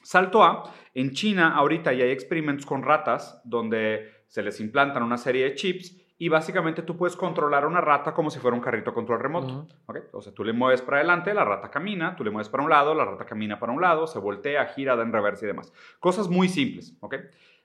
Salto 0.02 0.42
A, 0.42 0.72
en 0.92 1.12
China 1.12 1.54
ahorita 1.56 1.92
ya 1.92 2.04
hay 2.04 2.10
experimentos 2.10 2.66
con 2.66 2.82
ratas 2.82 3.40
donde 3.44 4.24
se 4.26 4.42
les 4.42 4.60
implantan 4.60 5.02
una 5.02 5.16
serie 5.16 5.44
de 5.44 5.54
chips 5.54 6.04
y 6.16 6.28
básicamente 6.28 6.82
tú 6.82 6.96
puedes 6.96 7.16
controlar 7.16 7.66
una 7.66 7.80
rata 7.80 8.14
como 8.14 8.30
si 8.30 8.38
fuera 8.38 8.56
un 8.56 8.62
carrito 8.62 8.94
control 8.94 9.20
remoto. 9.20 9.66
O 10.12 10.22
sea, 10.22 10.32
tú 10.32 10.44
le 10.44 10.52
mueves 10.52 10.82
para 10.82 10.98
adelante, 10.98 11.34
la 11.34 11.44
rata 11.44 11.70
camina, 11.70 12.14
tú 12.16 12.22
le 12.22 12.30
mueves 12.30 12.48
para 12.48 12.62
un 12.62 12.70
lado, 12.70 12.94
la 12.94 13.04
rata 13.04 13.24
camina 13.24 13.58
para 13.58 13.72
un 13.72 13.80
lado, 13.80 14.06
se 14.06 14.18
voltea, 14.18 14.66
gira, 14.66 14.94
da 14.94 15.02
en 15.02 15.12
reversa 15.12 15.44
y 15.44 15.48
demás. 15.48 15.72
Cosas 15.98 16.28
muy 16.28 16.48
simples. 16.48 16.96
¿ok? 17.00 17.16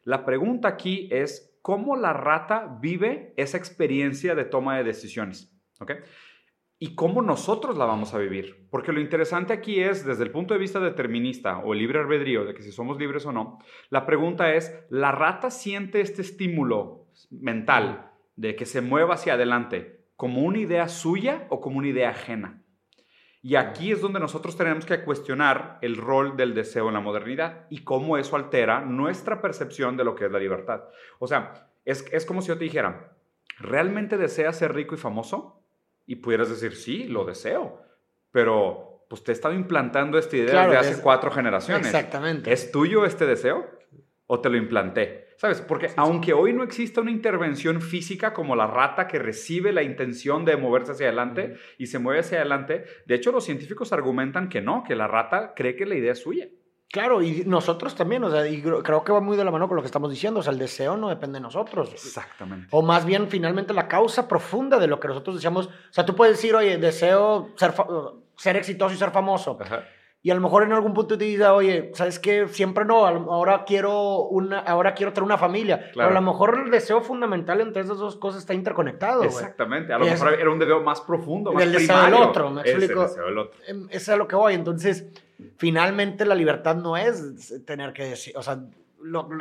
La 0.03 0.25
pregunta 0.25 0.67
aquí 0.67 1.09
es 1.11 1.57
cómo 1.61 1.95
la 1.95 2.13
rata 2.13 2.77
vive 2.81 3.33
esa 3.37 3.57
experiencia 3.57 4.33
de 4.33 4.45
toma 4.45 4.77
de 4.77 4.83
decisiones. 4.83 5.53
¿ok? 5.79 5.91
Y 6.81 6.95
cómo 6.95 7.21
nosotros 7.21 7.77
la 7.77 7.85
vamos 7.85 8.13
a 8.13 8.17
vivir. 8.17 8.67
Porque 8.71 8.93
lo 8.93 9.01
interesante 9.01 9.51
aquí 9.51 9.81
es, 9.81 10.05
desde 10.05 10.23
el 10.23 10.31
punto 10.31 10.53
de 10.53 10.61
vista 10.61 10.79
determinista 10.79 11.59
o 11.59 11.73
libre 11.73 11.99
albedrío, 11.99 12.45
de 12.45 12.53
que 12.53 12.63
si 12.63 12.71
somos 12.71 12.97
libres 12.97 13.25
o 13.25 13.33
no, 13.33 13.59
la 13.89 14.05
pregunta 14.05 14.53
es, 14.53 14.73
¿la 14.89 15.11
rata 15.11 15.51
siente 15.51 15.99
este 15.99 16.21
estímulo 16.21 17.07
mental 17.29 18.11
de 18.37 18.55
que 18.55 18.65
se 18.65 18.79
mueva 18.79 19.15
hacia 19.15 19.33
adelante 19.33 20.05
como 20.15 20.41
una 20.41 20.59
idea 20.59 20.87
suya 20.87 21.47
o 21.49 21.59
como 21.59 21.79
una 21.79 21.89
idea 21.89 22.11
ajena? 22.11 22.63
Y 23.41 23.55
aquí 23.55 23.91
es 23.91 24.01
donde 24.01 24.19
nosotros 24.19 24.57
tenemos 24.57 24.85
que 24.85 25.03
cuestionar 25.03 25.79
el 25.81 25.97
rol 25.97 26.37
del 26.37 26.53
deseo 26.53 26.87
en 26.87 26.93
la 26.93 26.99
modernidad 27.01 27.67
y 27.69 27.83
cómo 27.83 28.17
eso 28.17 28.35
altera 28.35 28.81
nuestra 28.81 29.41
percepción 29.41 29.97
de 29.97 30.03
lo 30.05 30.15
que 30.15 30.25
es 30.25 30.31
la 30.31 30.39
libertad. 30.39 30.83
O 31.19 31.27
sea, 31.27 31.69
es, 31.83 32.05
es 32.11 32.25
como 32.25 32.41
si 32.41 32.49
yo 32.49 32.57
te 32.57 32.65
dijera, 32.65 33.17
¿realmente 33.59 34.17
deseas 34.17 34.57
ser 34.57 34.73
rico 34.73 34.95
y 34.95 34.97
famoso? 34.97 35.59
Y 36.09 36.15
pudieras 36.15 36.49
decir, 36.49 36.75
sí, 36.75 37.03
lo 37.03 37.23
deseo, 37.23 37.83
pero 38.31 39.05
pues 39.07 39.23
te 39.23 39.31
he 39.31 39.33
estado 39.33 39.53
implantando 39.53 40.17
esta 40.17 40.37
idea 40.37 40.65
desde 40.65 40.77
hace 40.77 41.01
cuatro 41.03 41.29
generaciones. 41.29 41.85
Exactamente. 41.85 42.51
¿Es 42.51 42.71
tuyo 42.71 43.05
este 43.05 43.27
deseo 43.27 43.69
o 44.25 44.39
te 44.39 44.49
lo 44.49 44.57
implanté? 44.57 45.27
¿Sabes? 45.37 45.61
Porque 45.61 45.91
aunque 45.97 46.33
hoy 46.33 46.51
no 46.51 46.63
exista 46.63 47.01
una 47.01 47.11
intervención 47.11 47.79
física 47.79 48.33
como 48.33 48.55
la 48.55 48.65
rata 48.65 49.07
que 49.07 49.19
recibe 49.19 49.71
la 49.71 49.83
intención 49.83 50.45
de 50.45 50.57
moverse 50.57 50.93
hacia 50.93 51.05
adelante 51.05 51.57
y 51.77 51.85
se 51.85 51.99
mueve 51.99 52.21
hacia 52.21 52.39
adelante, 52.39 52.85
de 53.05 53.13
hecho 53.13 53.31
los 53.31 53.45
científicos 53.45 53.93
argumentan 53.93 54.49
que 54.49 54.61
no, 54.61 54.83
que 54.83 54.95
la 54.95 55.07
rata 55.07 55.53
cree 55.55 55.75
que 55.75 55.85
la 55.85 55.93
idea 55.93 56.13
es 56.13 56.23
suya. 56.23 56.49
Claro, 56.91 57.21
y 57.21 57.43
nosotros 57.45 57.93
también, 57.93 58.23
o 58.23 58.31
sea, 58.31 58.47
y 58.47 58.63
creo 58.63 59.03
que 59.03 59.11
va 59.11 59.21
muy 59.21 59.37
de 59.37 59.45
la 59.45 59.51
mano 59.51 59.67
con 59.67 59.75
lo 59.75 59.83
que 59.83 59.87
estamos 59.87 60.09
diciendo, 60.09 60.39
o 60.39 60.43
sea, 60.43 60.51
el 60.51 60.57
deseo 60.57 60.97
no 60.97 61.09
depende 61.09 61.37
de 61.37 61.43
nosotros. 61.43 61.91
Exactamente. 61.91 62.67
O 62.71 62.81
más 62.81 63.05
bien, 63.05 63.27
finalmente, 63.27 63.75
la 63.75 63.87
causa 63.87 64.27
profunda 64.27 64.79
de 64.79 64.87
lo 64.87 64.99
que 64.99 65.07
nosotros 65.07 65.35
deseamos, 65.35 65.67
o 65.67 65.71
sea, 65.91 66.03
tú 66.03 66.15
puedes 66.15 66.37
decir, 66.37 66.55
oye, 66.55 66.79
deseo 66.79 67.49
ser, 67.57 67.75
ser 68.35 68.57
exitoso 68.57 68.95
y 68.95 68.97
ser 68.97 69.11
famoso. 69.11 69.55
Y 70.21 70.31
a 70.31 70.35
lo 70.35 70.41
mejor 70.41 70.63
en 70.63 70.73
algún 70.73 70.93
punto 70.93 71.17
te 71.17 71.23
dices, 71.23 71.47
oye, 71.47 71.91
¿sabes 71.93 72.19
qué? 72.19 72.45
Siempre 72.49 72.83
no, 72.83 73.05
ahora 73.07 73.63
quiero, 73.65 74.23
una, 74.23 74.59
ahora 74.59 74.93
quiero 74.93 75.13
tener 75.13 75.23
una 75.23 75.37
familia. 75.37 75.91
Pero 75.93 76.07
a 76.07 76.11
lo 76.11 76.21
mejor 76.21 76.61
el 76.65 76.69
deseo 76.69 76.99
fundamental 77.01 77.61
entre 77.61 77.83
esas 77.83 77.97
dos 77.97 78.17
cosas 78.17 78.41
está 78.41 78.53
interconectado. 78.53 79.23
Exactamente, 79.23 79.93
a 79.93 79.97
lo 79.97 80.05
mejor 80.05 80.33
era 80.33 80.49
un 80.49 80.59
deseo 80.59 80.81
más 80.81 80.99
profundo, 80.99 81.53
más 81.53 81.63
el 81.63 81.71
deseo 81.71 82.03
del 82.03 82.13
otro, 82.15 82.51
¿me 82.51 82.61
explico? 82.61 83.03
el 83.03 83.07
deseo 83.07 83.25
del 83.27 83.37
otro. 83.37 83.61
Em, 83.65 83.87
es 83.89 84.09
a 84.09 84.17
lo 84.17 84.27
que 84.27 84.35
voy. 84.35 84.55
Entonces, 84.55 85.07
finalmente 85.57 86.25
la 86.25 86.35
libertad 86.35 86.75
no 86.75 86.97
es 86.97 87.63
tener 87.65 87.93
que 87.93 88.03
decir, 88.03 88.35
o 88.35 88.43
sea, 88.43 88.59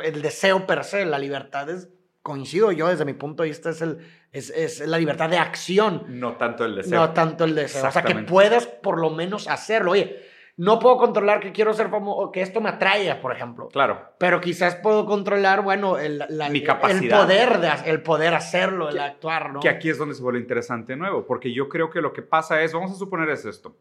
el 0.05 0.21
deseo 0.21 0.65
per 0.65 0.85
se, 0.85 1.05
la 1.05 1.19
libertad 1.19 1.69
es 1.69 1.89
coincido 2.21 2.71
yo 2.71 2.87
desde 2.87 3.05
mi 3.05 3.13
punto 3.13 3.43
de 3.43 3.49
vista, 3.49 3.71
es, 3.71 3.81
el, 3.81 3.97
es, 4.31 4.49
es 4.51 4.87
la 4.87 4.97
libertad 4.97 5.29
de 5.29 5.37
acción. 5.37 6.03
No 6.07 6.37
tanto 6.37 6.63
el 6.63 6.75
deseo. 6.75 6.99
No 6.99 7.11
tanto 7.11 7.43
el 7.43 7.55
deseo. 7.55 7.85
O 7.85 7.91
sea, 7.91 8.03
que 8.03 8.15
puedas 8.15 8.65
por 8.67 8.99
lo 8.99 9.09
menos 9.09 9.47
hacerlo. 9.47 9.91
Oye, 9.91 10.28
no 10.59 10.77
puedo 10.77 10.97
controlar 10.97 11.39
que 11.39 11.53
quiero 11.53 11.71
ser 11.71 11.87
famoso, 11.87 12.33
que 12.33 12.41
esto 12.41 12.59
me 12.59 12.67
atraiga, 12.67 13.21
por 13.21 13.31
ejemplo. 13.31 13.69
Claro. 13.69 14.01
Pero 14.17 14.41
quizás 14.41 14.75
puedo 14.75 15.05
controlar, 15.05 15.63
bueno, 15.63 15.97
el, 15.97 16.17
la, 16.17 16.49
Mi 16.49 16.61
capacidad. 16.61 17.01
el 17.01 17.09
poder, 17.09 17.59
de, 17.59 17.69
el 17.89 18.03
poder 18.03 18.33
hacerlo, 18.33 18.89
el 18.89 18.99
actuar, 18.99 19.53
¿no? 19.53 19.61
Que 19.61 19.69
aquí 19.69 19.87
es 19.89 19.97
donde 19.97 20.15
se 20.15 20.21
vuelve 20.21 20.41
interesante 20.41 20.91
de 20.91 20.97
nuevo, 20.97 21.25
porque 21.25 21.53
yo 21.53 21.69
creo 21.69 21.89
que 21.89 22.01
lo 22.01 22.11
que 22.11 22.23
pasa 22.23 22.61
es, 22.61 22.73
vamos 22.73 22.91
a 22.91 22.95
suponer 22.95 23.29
es 23.29 23.45
esto. 23.45 23.77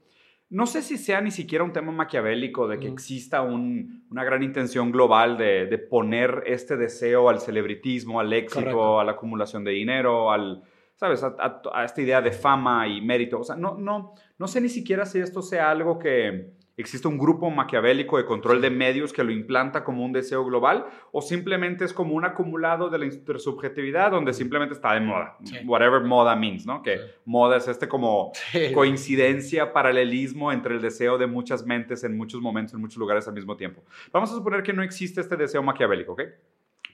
No 0.50 0.68
sé 0.68 0.82
si 0.82 0.98
sea 0.98 1.20
ni 1.20 1.32
siquiera 1.32 1.64
un 1.64 1.72
tema 1.72 1.90
maquiavélico 1.90 2.68
de 2.68 2.78
que 2.78 2.86
exista 2.86 3.42
una 3.42 4.22
gran 4.22 4.44
intención 4.44 4.92
global 4.92 5.36
de, 5.36 5.78
poner 5.90 6.44
este 6.46 6.76
deseo 6.76 7.28
al 7.28 7.40
celebritismo, 7.40 8.20
al 8.20 8.32
éxito, 8.32 9.00
a 9.00 9.04
la 9.04 9.12
acumulación 9.12 9.64
de 9.64 9.72
dinero, 9.72 10.30
al, 10.30 10.62
¿sabes? 10.94 11.24
A, 11.24 11.60
a, 11.72 11.84
esta 11.84 12.00
idea 12.00 12.22
de 12.22 12.30
fama 12.30 12.86
y 12.86 13.00
mérito. 13.00 13.40
O 13.40 13.44
sea, 13.44 13.56
no, 13.56 13.76
no, 13.76 14.14
no 14.38 14.46
sé 14.46 14.60
ni 14.60 14.68
siquiera 14.68 15.06
si 15.06 15.18
esto 15.18 15.42
sea 15.42 15.70
algo 15.70 15.98
que, 15.98 16.57
existe 16.78 17.08
un 17.08 17.18
grupo 17.18 17.50
maquiavélico 17.50 18.16
de 18.16 18.24
control 18.24 18.62
de 18.62 18.70
medios 18.70 19.12
que 19.12 19.24
lo 19.24 19.32
implanta 19.32 19.84
como 19.84 20.04
un 20.04 20.12
deseo 20.12 20.44
global 20.44 20.86
o 21.12 21.20
simplemente 21.20 21.84
es 21.84 21.92
como 21.92 22.14
un 22.14 22.24
acumulado 22.24 22.88
de 22.88 22.98
la 22.98 23.04
intersubjetividad 23.04 24.12
donde 24.12 24.32
simplemente 24.32 24.74
está 24.74 24.94
de 24.94 25.00
moda, 25.00 25.36
whatever 25.66 26.02
moda 26.02 26.34
means, 26.36 26.64
¿no? 26.64 26.82
Que 26.82 26.98
moda 27.24 27.56
es 27.56 27.68
este 27.68 27.88
como 27.88 28.32
coincidencia, 28.72 29.72
paralelismo 29.72 30.52
entre 30.52 30.76
el 30.76 30.80
deseo 30.80 31.18
de 31.18 31.26
muchas 31.26 31.66
mentes 31.66 32.04
en 32.04 32.16
muchos 32.16 32.40
momentos, 32.40 32.74
en 32.74 32.80
muchos 32.80 32.96
lugares 32.96 33.26
al 33.28 33.34
mismo 33.34 33.56
tiempo. 33.56 33.82
Vamos 34.12 34.30
a 34.30 34.34
suponer 34.34 34.62
que 34.62 34.72
no 34.72 34.82
existe 34.82 35.20
este 35.20 35.36
deseo 35.36 35.62
maquiavélico, 35.62 36.12
¿ok? 36.12 36.22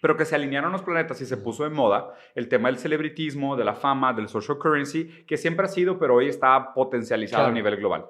pero 0.05 0.19
que 0.19 0.26
se 0.26 0.35
alinearon 0.35 0.71
los 0.71 0.83
planetas 0.83 1.19
y 1.23 1.25
se 1.25 1.38
puso 1.38 1.64
de 1.64 1.71
moda 1.71 2.12
el 2.35 2.47
tema 2.47 2.69
del 2.69 2.76
celebritismo, 2.76 3.57
de 3.57 3.64
la 3.64 3.73
fama, 3.73 4.12
del 4.12 4.29
social 4.29 4.59
currency, 4.59 5.05
que 5.26 5.38
siempre 5.38 5.64
ha 5.64 5.69
sido, 5.71 5.99
pero 5.99 6.17
hoy 6.17 6.29
está 6.29 6.75
potencializado 6.75 7.47
a 7.47 7.50
nivel 7.50 7.76
global. 7.76 8.05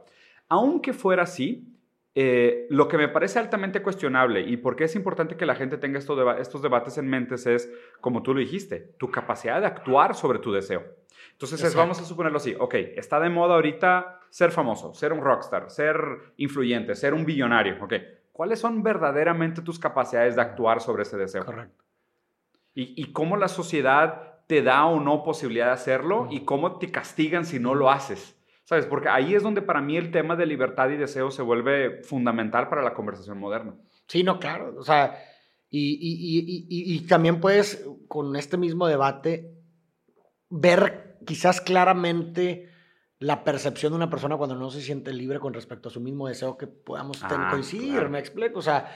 Aunque 0.49 0.93
fuera 0.93 1.23
así, 1.23 1.75
eh, 2.17 2.69
lo 2.71 2.87
que 2.87 2.97
me 2.97 3.09
parece 3.09 3.41
altamente 3.41 3.83
cuestionable 3.83 4.41
y 4.43 4.57
por 4.57 4.77
qué 4.77 4.85
es 4.85 4.95
importante 4.95 5.37
que 5.37 5.47
la 5.47 5.57
gente 5.57 5.79
tenga 5.79 5.99
estos, 5.99 6.63
debates 6.63 6.97
en 6.97 7.09
mente 7.09 7.35
es, 7.35 7.73
como 8.01 8.23
tú 8.23 8.35
lo 8.35 8.41
dijiste, 8.41 8.95
tu 8.99 9.11
capacidad 9.11 9.61
de 9.61 9.67
actuar 9.67 10.15
sobre 10.15 10.39
tu 10.39 10.53
deseo. 10.53 10.85
Entonces, 11.33 11.75
vamos 11.75 12.01
a 12.01 12.05
suponerlo 12.05 12.37
así, 12.39 12.55
ok, 12.57 12.75
está 12.95 13.19
de 13.19 13.31
moda 13.31 13.55
ahorita 13.55 14.21
ser 14.31 14.53
famoso, 14.53 14.95
ser 14.95 15.13
un 15.13 15.23
rockstar, 15.23 15.71
ser 15.71 15.97
influyente, 16.37 16.95
ser 16.95 17.15
un 17.15 17.25
billonario, 17.25 17.83
ok. 17.83 17.95
¿Cuáles 18.33 18.61
son 18.61 18.85
verdaderamente 18.85 19.63
tus 19.63 19.81
capacidades 19.81 20.37
de 20.37 20.43
actuar 20.43 20.81
sobre 20.81 21.03
ese 21.03 21.17
deseo? 21.17 21.45
Correcto. 21.45 21.85
Y, 22.75 22.95
y 23.01 23.13
cómo 23.13 23.37
la 23.37 23.49
sociedad 23.49 24.45
te 24.47 24.63
da 24.63 24.87
o 24.87 25.01
no 25.01 25.25
posibilidad 25.25 25.67
de 25.67 25.73
hacerlo 25.73 26.29
y 26.31 26.45
cómo 26.45 26.79
te 26.79 26.93
castigan 26.93 27.45
si 27.45 27.59
no 27.59 27.75
lo 27.75 27.91
haces. 27.91 28.37
¿Sabes? 28.65 28.87
Porque 28.87 29.09
ahí 29.09 29.35
es 29.35 29.43
donde 29.43 29.63
para 29.63 29.81
mí 29.81 29.97
el 29.97 30.11
tema 30.11 30.37
de 30.37 30.47
libertad 30.47 30.89
y 30.91 30.97
deseo 30.97 31.31
se 31.31 31.43
vuelve 31.43 32.03
fundamental 32.03 32.69
para 32.69 32.83
la 32.83 32.95
conversación 32.95 33.39
moderna. 33.39 33.75
Sí, 34.07 34.23
no, 34.23 34.39
claro. 34.39 34.75
O 34.79 34.83
sea, 34.83 35.19
y, 35.69 35.99
y, 36.01 36.67
y, 36.69 36.95
y 36.95 37.07
también 37.07 37.41
puedes, 37.41 37.87
con 38.09 38.37
este 38.37 38.57
mismo 38.57 38.87
debate, 38.87 39.53
ver 40.49 41.19
quizás 41.27 41.61
claramente 41.61 42.71
la 43.19 43.45
percepción 43.45 43.93
de 43.93 43.97
una 43.97 44.11
persona 44.11 44.37
cuando 44.37 44.57
no 44.57 44.71
se 44.71 44.81
siente 44.81 45.13
libre 45.13 45.41
con 45.41 45.55
respecto 45.55 45.89
a 45.89 45.93
su 45.93 46.01
mismo 46.01 46.29
deseo 46.29 46.57
que 46.57 46.67
podamos 46.67 47.23
ah, 47.23 47.49
coincidir, 47.51 48.09
me 48.09 48.19
explico. 48.19 48.59
O 48.59 48.63
sea, 48.63 48.95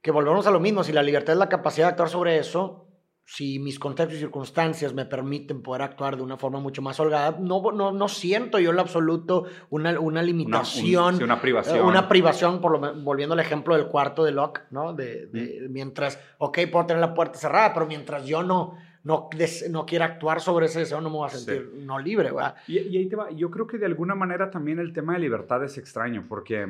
que 0.00 0.10
volvemos 0.10 0.46
a 0.46 0.50
lo 0.50 0.60
mismo, 0.60 0.84
si 0.84 0.92
la 0.92 1.02
libertad 1.02 1.34
es 1.34 1.38
la 1.38 1.48
capacidad 1.48 1.86
de 1.86 1.90
actuar 1.90 2.08
sobre 2.08 2.38
eso, 2.38 2.88
si 3.24 3.58
mis 3.58 3.78
contextos 3.78 4.18
y 4.18 4.20
circunstancias 4.20 4.92
me 4.94 5.06
permiten 5.06 5.62
poder 5.62 5.82
actuar 5.82 6.16
de 6.16 6.22
una 6.22 6.36
forma 6.36 6.60
mucho 6.60 6.82
más 6.82 6.98
holgada, 6.98 7.38
no, 7.40 7.62
no, 7.72 7.92
no 7.92 8.08
siento 8.08 8.58
yo 8.58 8.70
en 8.70 8.76
lo 8.76 8.82
absoluto 8.82 9.44
una, 9.70 9.98
una 9.98 10.22
limitación. 10.22 11.22
Una, 11.22 11.40
privación. 11.40 11.86
Una 11.86 12.08
privación, 12.08 12.60
por 12.60 12.72
lo, 12.72 13.02
volviendo 13.02 13.34
al 13.34 13.40
ejemplo 13.40 13.76
del 13.76 13.86
cuarto 13.86 14.24
de 14.24 14.32
Locke, 14.32 14.62
¿no? 14.70 14.92
De, 14.92 15.26
de 15.26 15.68
Mientras, 15.70 16.18
ok, 16.38 16.58
puedo 16.70 16.86
tener 16.86 17.00
la 17.00 17.14
puerta 17.14 17.38
cerrada, 17.38 17.72
pero 17.72 17.86
mientras 17.86 18.26
yo 18.26 18.42
no, 18.42 18.76
no, 19.04 19.30
no 19.70 19.86
quiera 19.86 20.04
actuar 20.04 20.40
sobre 20.40 20.66
ese 20.66 20.80
deseo, 20.80 21.00
no 21.00 21.08
me 21.08 21.16
voy 21.16 21.26
a 21.28 21.30
sentir 21.30 21.72
no 21.76 21.98
libre, 21.98 22.32
¿verdad? 22.32 22.56
Y, 22.66 22.78
y 22.80 22.96
ahí 22.98 23.08
te 23.08 23.16
va. 23.16 23.30
Yo 23.30 23.50
creo 23.50 23.66
que 23.66 23.78
de 23.78 23.86
alguna 23.86 24.14
manera 24.14 24.50
también 24.50 24.78
el 24.78 24.92
tema 24.92 25.14
de 25.14 25.20
libertad 25.20 25.62
es 25.64 25.78
extraño, 25.78 26.26
porque 26.28 26.66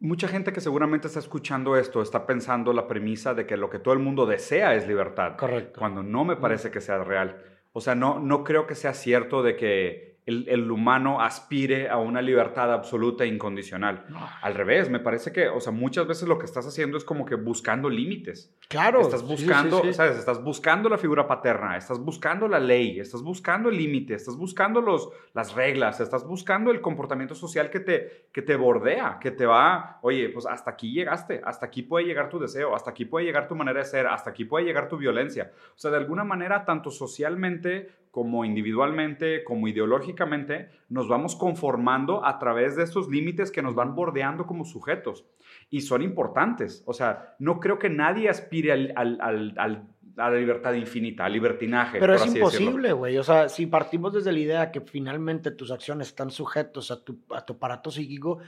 Mucha 0.00 0.28
gente 0.28 0.52
que 0.52 0.60
seguramente 0.60 1.08
está 1.08 1.18
escuchando 1.18 1.76
esto 1.76 2.02
está 2.02 2.24
pensando 2.24 2.72
la 2.72 2.86
premisa 2.86 3.34
de 3.34 3.46
que 3.46 3.56
lo 3.56 3.68
que 3.68 3.80
todo 3.80 3.94
el 3.94 4.00
mundo 4.00 4.26
desea 4.26 4.74
es 4.74 4.86
libertad. 4.86 5.36
Correcto. 5.36 5.80
Cuando 5.80 6.04
no 6.04 6.24
me 6.24 6.36
parece 6.36 6.70
que 6.70 6.80
sea 6.80 7.02
real. 7.02 7.42
O 7.72 7.80
sea, 7.80 7.96
no, 7.96 8.20
no 8.20 8.44
creo 8.44 8.66
que 8.66 8.76
sea 8.76 8.94
cierto 8.94 9.42
de 9.42 9.56
que 9.56 10.17
el, 10.28 10.70
humano 10.70 11.22
aspire 11.22 11.88
a 11.88 11.96
una 11.96 12.20
libertad 12.20 12.72
absoluta 12.72 13.24
e 13.24 13.28
incondicional. 13.28 14.04
Al 14.42 14.54
revés, 14.54 14.90
me 14.90 15.00
parece 15.00 15.32
que, 15.32 15.48
o 15.48 15.58
sea, 15.60 15.72
muchas 15.72 16.06
veces 16.06 16.28
lo 16.28 16.38
que 16.38 16.44
estás 16.44 16.66
haciendo 16.66 16.98
es 16.98 17.04
como 17.04 17.24
que 17.24 17.34
buscando 17.34 17.88
límites. 17.88 18.54
Claro. 18.68 19.00
Estás 19.00 19.26
buscando, 19.26 19.82
¿sabes? 19.92 20.18
Estás 20.18 20.44
buscando 20.44 20.90
la 20.90 20.98
figura 20.98 21.26
paterna, 21.26 21.78
estás 21.78 21.98
buscando 21.98 22.46
la 22.46 22.60
ley, 22.60 23.00
estás 23.00 23.22
buscando 23.22 23.70
el 23.70 23.78
límite, 23.78 24.14
estás 24.14 24.36
buscando 24.36 24.82
los, 24.82 25.08
las 25.32 25.54
reglas, 25.54 26.00
estás 26.00 26.26
buscando 26.26 26.70
el 26.70 26.82
comportamiento 26.82 27.34
social 27.34 27.70
que 27.70 27.80
te, 27.80 28.28
que 28.30 28.42
te 28.42 28.56
bordea, 28.56 29.18
que 29.20 29.30
te 29.30 29.46
va, 29.46 29.98
oye, 30.02 30.28
pues 30.28 30.44
hasta 30.44 30.72
aquí 30.72 30.92
llegaste, 30.92 31.40
hasta 31.42 31.66
aquí 31.66 31.82
puede 31.82 32.04
llegar 32.04 32.28
tu 32.28 32.38
deseo, 32.38 32.74
hasta 32.74 32.90
aquí 32.90 33.06
puede 33.06 33.24
llegar 33.24 33.48
tu 33.48 33.54
manera 33.54 33.78
de 33.78 33.86
ser, 33.86 34.06
hasta 34.06 34.30
aquí 34.30 34.44
puede 34.44 34.66
llegar 34.66 34.88
tu 34.88 34.98
violencia. 34.98 35.52
O 35.74 35.78
sea, 35.78 35.90
de 35.90 35.96
alguna 35.96 36.24
manera, 36.24 36.66
tanto 36.66 36.90
socialmente 36.90 38.07
como 38.10 38.44
individualmente, 38.44 39.44
como 39.44 39.68
ideológicamente, 39.68 40.70
nos 40.88 41.08
vamos 41.08 41.36
conformando 41.36 42.24
a 42.24 42.38
través 42.38 42.76
de 42.76 42.84
estos 42.84 43.08
límites 43.08 43.50
que 43.50 43.62
nos 43.62 43.74
van 43.74 43.94
bordeando 43.94 44.46
como 44.46 44.64
sujetos. 44.64 45.24
Y 45.70 45.82
son 45.82 46.02
importantes. 46.02 46.82
O 46.86 46.92
sea, 46.92 47.36
no 47.38 47.60
creo 47.60 47.78
que 47.78 47.90
nadie 47.90 48.28
aspire 48.28 48.72
al, 48.72 49.18
a 50.18 50.30
la 50.30 50.36
libertad 50.36 50.74
infinita, 50.74 51.24
al 51.24 51.32
libertinaje. 51.32 51.98
Pero 51.98 52.14
es 52.14 52.26
imposible, 52.26 52.92
güey. 52.92 53.16
O 53.18 53.22
sea, 53.22 53.48
si 53.48 53.66
partimos 53.66 54.12
desde 54.12 54.32
la 54.32 54.38
idea 54.38 54.70
que 54.72 54.80
finalmente 54.80 55.52
tus 55.52 55.70
acciones 55.70 56.08
están 56.08 56.30
sujetos 56.30 56.90
a 56.90 57.04
tu, 57.04 57.20
a 57.30 57.44
tu 57.44 57.54
aparato 57.54 57.90
psíquico, 57.90 58.38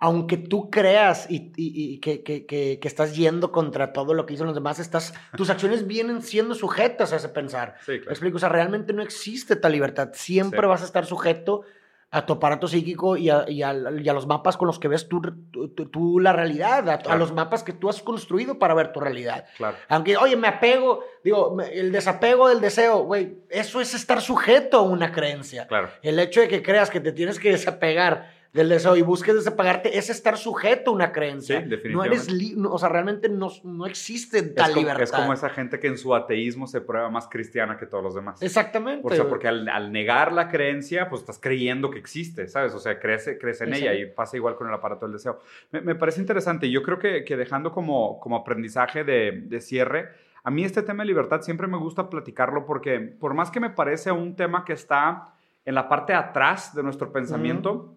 aunque 0.00 0.38
tú 0.38 0.70
creas 0.70 1.26
y, 1.28 2.00
que, 2.00 2.22
que, 2.22 2.80
estás 2.82 3.14
yendo 3.14 3.52
contra 3.52 3.92
todo 3.92 4.14
lo 4.14 4.24
que 4.24 4.32
dicen 4.32 4.46
los 4.46 4.54
demás, 4.54 4.78
estás, 4.78 5.12
tus 5.36 5.50
acciones 5.50 5.86
vienen 5.86 6.22
siendo 6.22 6.54
sujetas 6.54 7.12
a 7.12 7.16
ese 7.16 7.28
pensar. 7.28 7.76
Sí, 7.84 7.98
claro. 7.98 8.10
explico? 8.10 8.36
O 8.36 8.40
sea, 8.40 8.48
realmente 8.48 8.94
no 8.94 9.02
existe 9.02 9.56
tal 9.56 9.72
libertad. 9.72 10.10
Siempre 10.14 10.66
vas 10.66 10.80
a 10.80 10.86
estar 10.86 11.04
sujeto 11.04 11.62
a 12.12 12.26
tu 12.26 12.32
aparato 12.32 12.66
psíquico 12.66 13.16
y 13.16 13.28
a, 13.28 13.44
y, 13.48 13.62
a, 13.62 13.72
los 13.72 14.26
mapas 14.26 14.56
con 14.56 14.66
los 14.66 14.80
que 14.80 14.88
ves 14.88 15.06
tú, 15.06 15.20
tú, 15.92 16.18
la 16.18 16.32
realidad, 16.32 16.88
a, 16.88 17.16
los 17.16 17.32
mapas 17.32 17.62
que 17.62 17.72
tú 17.72 17.88
has 17.88 18.02
construido 18.02 18.58
para 18.58 18.74
ver 18.74 18.92
tu 18.92 19.00
realidad. 19.00 19.44
Claro. 19.58 19.76
Aunque, 19.88 20.16
oye, 20.16 20.34
me 20.34 20.48
apego, 20.48 21.04
digo, 21.22 21.56
el 21.60 21.92
desapego 21.92 22.48
del 22.48 22.60
deseo, 22.60 23.04
güey, 23.04 23.36
eso 23.48 23.80
es 23.80 23.94
estar 23.94 24.20
sujeto 24.22 24.78
a 24.78 24.82
una 24.82 25.12
creencia. 25.12 25.68
Claro. 25.68 25.90
El 26.02 26.18
hecho 26.18 26.40
de 26.40 26.48
que 26.48 26.62
creas 26.62 26.90
que 26.90 27.00
te 27.00 27.12
tienes 27.12 27.38
que 27.38 27.50
desapegar 27.50 28.39
del 28.52 28.68
deseo 28.68 28.96
y 28.96 29.02
busques 29.02 29.34
desapagarte 29.34 29.96
es 29.96 30.10
estar 30.10 30.36
sujeto 30.36 30.90
a 30.90 30.94
una 30.94 31.12
creencia. 31.12 31.62
Sí, 31.62 31.68
definitivamente. 31.68 32.32
No 32.32 32.36
eres, 32.36 32.56
o 32.72 32.78
sea, 32.78 32.88
realmente 32.88 33.28
no, 33.28 33.48
no 33.62 33.86
existe 33.86 34.42
tal 34.42 34.74
libertad. 34.74 35.02
Es 35.02 35.12
como 35.12 35.32
esa 35.32 35.50
gente 35.50 35.78
que 35.78 35.86
en 35.86 35.96
su 35.96 36.14
ateísmo 36.14 36.66
se 36.66 36.80
prueba 36.80 37.08
más 37.10 37.28
cristiana 37.28 37.76
que 37.76 37.86
todos 37.86 38.02
los 38.02 38.14
demás. 38.14 38.42
Exactamente. 38.42 39.06
O 39.06 39.10
sea, 39.14 39.28
porque 39.28 39.46
al, 39.46 39.92
negar 39.92 40.32
la 40.32 40.48
creencia, 40.48 41.08
pues 41.08 41.22
estás 41.22 41.38
creyendo 41.38 41.90
que 41.90 41.98
existe, 41.98 42.48
¿sabes? 42.48 42.74
O 42.74 42.80
sea, 42.80 42.98
crees, 42.98 43.30
crees 43.40 43.60
en 43.60 43.74
ella 43.74 43.94
y 43.94 44.06
pasa 44.06 44.36
igual 44.36 44.56
con 44.56 44.66
el 44.66 44.74
aparato 44.74 45.06
del 45.06 45.12
deseo. 45.12 45.40
Me, 45.70 45.94
parece 45.94 46.20
interesante. 46.20 46.70
Yo 46.70 46.82
creo 46.82 46.98
que, 46.98 47.24
que 47.24 47.36
dejando 47.36 47.70
como, 47.70 48.18
como 48.18 48.36
aprendizaje 48.36 49.04
de, 49.04 49.42
de 49.46 49.60
cierre, 49.60 50.08
a 50.42 50.50
mí 50.50 50.64
este 50.64 50.82
tema 50.82 51.04
de 51.04 51.08
libertad 51.08 51.42
siempre 51.42 51.68
me 51.68 51.76
gusta 51.76 52.10
platicarlo 52.10 52.66
porque 52.66 52.98
por 52.98 53.34
más 53.34 53.50
que 53.50 53.60
me 53.60 53.70
parece 53.70 54.10
un 54.10 54.34
tema 54.34 54.64
que 54.64 54.72
está 54.72 55.34
en 55.64 55.74
la 55.74 55.88
parte 55.88 56.12
de 56.12 56.18
atrás 56.18 56.74
de 56.74 56.82
nuestro 56.82 57.12
pensamiento, 57.12 57.94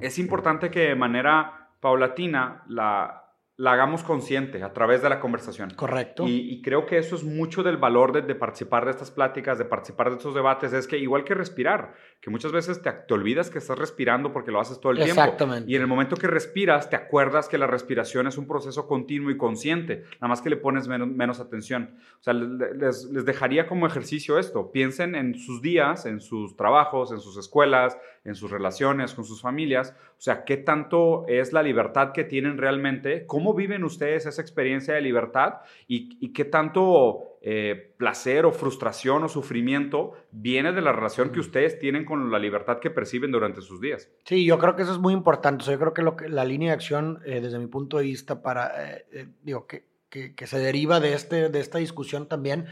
es 0.00 0.18
importante 0.18 0.70
que 0.70 0.80
de 0.80 0.94
manera 0.94 1.70
paulatina 1.80 2.62
la, 2.68 3.20
la 3.60 3.72
hagamos 3.72 4.02
consciente 4.02 4.62
a 4.62 4.72
través 4.72 5.02
de 5.02 5.10
la 5.10 5.20
conversación. 5.20 5.68
Correcto. 5.76 6.24
Y, 6.26 6.62
creo 6.62 6.86
que 6.86 6.96
eso 6.96 7.14
es 7.14 7.24
mucho 7.24 7.62
del 7.62 7.76
valor 7.76 8.10
de, 8.10 8.34
participar 8.34 8.86
de 8.86 8.92
estas 8.92 9.10
pláticas, 9.10 9.58
de 9.58 9.66
participar 9.66 10.08
de 10.08 10.16
estos 10.16 10.34
debates, 10.34 10.72
es 10.72 10.86
que 10.86 10.96
igual 10.96 11.24
que 11.24 11.34
respirar, 11.34 11.92
que 12.22 12.30
muchas 12.30 12.52
veces 12.52 12.80
te, 12.80 12.90
te 12.90 13.12
olvidas 13.12 13.50
que 13.50 13.58
estás 13.58 13.78
respirando 13.78 14.32
porque 14.32 14.50
lo 14.50 14.60
haces 14.60 14.80
todo 14.80 14.92
el 14.92 14.98
tiempo. 15.04 15.20
Exactamente. 15.20 15.70
Y 15.70 15.76
en 15.76 15.82
el 15.82 15.88
momento 15.88 16.16
que 16.16 16.26
respiras, 16.26 16.88
te 16.88 16.96
acuerdas 16.96 17.50
que 17.50 17.58
la 17.58 17.66
respiración 17.66 18.26
es 18.26 18.38
un 18.38 18.46
proceso 18.46 18.86
continuo 18.86 19.30
y 19.30 19.36
consciente, 19.36 20.04
nada 20.14 20.28
más 20.28 20.40
que 20.40 20.48
le 20.48 20.56
pones 20.56 20.88
menos, 20.88 21.38
atención. 21.38 21.98
O 22.18 22.22
sea, 22.22 22.32
les, 22.32 23.04
les 23.12 23.26
dejaría 23.26 23.66
como 23.66 23.86
ejercicio 23.86 24.38
esto. 24.38 24.72
Piensen 24.72 25.14
en 25.14 25.34
sus 25.34 25.60
días, 25.60 26.06
en 26.06 26.20
sus 26.20 26.56
trabajos, 26.56 27.12
en 27.12 27.20
sus 27.20 27.36
escuelas, 27.36 27.98
en 28.24 28.34
sus 28.34 28.50
relaciones, 28.50 29.14
con 29.14 29.24
sus 29.24 29.40
familias. 29.40 29.94
O 30.10 30.20
sea, 30.20 30.44
¿qué 30.44 30.58
tanto 30.58 31.24
es 31.26 31.52
la 31.52 31.62
libertad 31.62 32.12
que 32.12 32.24
tienen 32.24 32.58
realmente? 32.58 33.24
¿Cómo 33.26 33.54
viven 33.54 33.82
ustedes 33.82 34.26
esa 34.26 34.42
experiencia 34.42 34.94
de 34.94 35.00
libertad? 35.00 35.60
¿Y, 35.86 36.32
qué 36.32 36.44
tanto 36.44 37.38
eh, 37.40 37.94
placer 37.96 38.44
o 38.44 38.52
frustración 38.52 39.24
o 39.24 39.28
sufrimiento 39.28 40.12
viene 40.30 40.72
de 40.72 40.82
la 40.82 40.92
relación 40.92 41.30
que 41.30 41.40
ustedes 41.40 41.78
tienen 41.78 42.04
con 42.04 42.30
la 42.30 42.38
libertad 42.38 42.78
que 42.78 42.90
perciben 42.90 43.32
durante 43.32 43.62
sus 43.62 43.80
días? 43.80 44.10
Sí, 44.24 44.44
yo 44.44 44.58
creo 44.58 44.76
que 44.76 44.82
eso 44.82 44.92
es 44.92 44.98
muy 44.98 45.14
importante. 45.14 45.64
yo 45.64 45.78
creo 45.78 45.94
que, 45.94 46.02
lo 46.02 46.16
que 46.16 46.28
la 46.28 46.44
línea 46.44 46.70
de 46.70 46.74
acción, 46.74 47.20
eh, 47.24 47.40
desde 47.40 47.58
mi 47.58 47.68
punto 47.68 47.96
de 47.96 48.04
vista, 48.04 48.42
para, 48.42 48.98
eh, 49.12 49.28
digo, 49.42 49.66
que, 49.66 49.84
que, 50.10 50.34
que, 50.34 50.46
se 50.46 50.58
deriva 50.58 51.00
de, 51.00 51.14
este, 51.14 51.48
de 51.48 51.60
esta 51.60 51.78
discusión 51.78 52.28
también, 52.28 52.66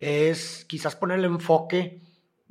es 0.00 0.66
quizás 0.68 0.96
poner 0.96 1.20
el 1.20 1.24
enfoque 1.24 2.02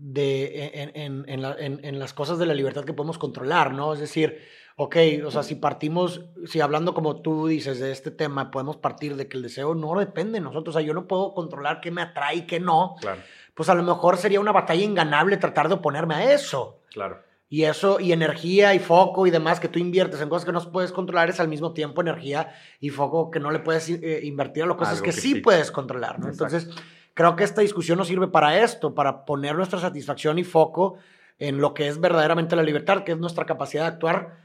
de, 0.03 0.71
en, 0.73 1.25
en, 1.29 1.79
en, 1.83 1.99
las 1.99 2.13
cosas 2.13 2.39
de 2.39 2.47
la 2.47 2.55
libertad 2.55 2.83
que 2.83 2.93
podemos 2.93 3.19
controlar, 3.19 3.71
¿no? 3.71 3.93
Es 3.93 3.99
decir, 3.99 4.39
ok, 4.75 4.95
o 5.23 5.29
sea, 5.29 5.43
si 5.43 5.53
partimos, 5.53 6.25
si 6.47 6.59
hablando 6.59 6.95
como 6.95 7.21
tú 7.21 7.45
dices 7.45 7.79
de 7.79 7.91
este 7.91 8.09
tema, 8.09 8.49
podemos 8.49 8.77
partir 8.77 9.15
de 9.15 9.27
que 9.27 9.37
el 9.37 9.43
deseo 9.43 9.75
no 9.75 9.97
depende 9.99 10.39
de 10.39 10.41
nosotros, 10.41 10.75
o 10.75 10.79
sea, 10.79 10.85
yo 10.85 10.95
no 10.95 11.07
puedo 11.07 11.35
controlar 11.35 11.81
qué 11.81 11.91
me 11.91 12.01
atrae 12.01 12.37
y 12.37 12.41
qué 12.47 12.59
no, 12.59 12.95
claro. 12.99 13.21
pues 13.53 13.69
a 13.69 13.75
lo 13.75 13.83
mejor 13.83 14.17
sería 14.17 14.39
una 14.39 14.51
batalla 14.51 14.83
inganable 14.83 15.37
tratar 15.37 15.67
de 15.67 15.75
oponerme 15.75 16.15
a 16.15 16.33
eso. 16.33 16.79
Claro. 16.89 17.19
Y 17.47 17.65
eso, 17.65 17.99
y 17.99 18.11
energía 18.11 18.73
y 18.73 18.79
foco 18.79 19.27
y 19.27 19.29
demás 19.29 19.59
que 19.59 19.67
tú 19.67 19.77
inviertes 19.77 20.19
en 20.21 20.29
cosas 20.29 20.45
que 20.45 20.53
no 20.53 20.71
puedes 20.71 20.91
controlar 20.91 21.29
es 21.29 21.39
al 21.39 21.49
mismo 21.49 21.73
tiempo 21.73 22.01
energía 22.01 22.55
y 22.79 22.89
foco 22.89 23.29
que 23.29 23.39
no 23.39 23.51
le 23.51 23.59
puedes 23.59 23.87
eh, 23.89 24.21
invertir 24.23 24.63
a 24.63 24.67
las 24.67 24.77
cosas 24.77 25.01
que, 25.01 25.11
sí, 25.11 25.35
puedes 25.35 25.69
controlar, 25.69 26.17
¿no? 26.17 26.29
Entonces 26.29 26.69
Creo 27.13 27.35
que 27.35 27.43
esta 27.43 27.61
discusión 27.61 27.97
nos 27.97 28.07
sirve 28.07 28.27
para 28.27 28.59
esto, 28.59 28.95
para 28.95 29.25
poner 29.25 29.55
nuestra 29.55 29.79
satisfacción 29.79 30.39
y 30.39 30.43
foco 30.43 30.97
en 31.39 31.59
lo 31.59 31.73
que 31.73 31.87
es 31.87 31.99
verdaderamente 31.99 32.55
la 32.55 32.63
libertad, 32.63 33.03
que 33.03 33.13
es 33.13 33.17
nuestra 33.17 33.45
capacidad 33.45 33.83
de 33.83 33.87
actuar 33.89 34.37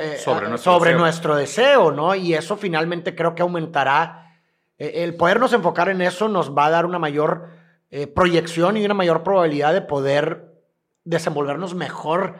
eh, 0.00 0.16
sobre, 0.18 0.48
nuestro, 0.94 1.36
deseo. 1.36 1.90
¿no? 1.90 2.14
Y 2.14 2.34
eso 2.34 2.56
finalmente 2.56 3.14
creo 3.14 3.34
que 3.34 3.42
aumentará. 3.42 4.36
Eh, 4.78 5.04
el 5.04 5.16
podernos 5.16 5.52
enfocar 5.52 5.88
en 5.88 6.00
eso 6.00 6.28
nos 6.28 6.56
va 6.56 6.66
a 6.66 6.70
dar 6.70 6.86
una 6.86 6.98
mayor 6.98 7.48
eh, 7.90 8.06
proyección 8.06 8.76
y 8.76 8.84
una 8.84 8.94
mayor 8.94 9.22
probabilidad 9.22 9.72
de 9.72 9.82
poder 9.82 10.54
desenvolvernos 11.04 11.74
mejor 11.74 12.36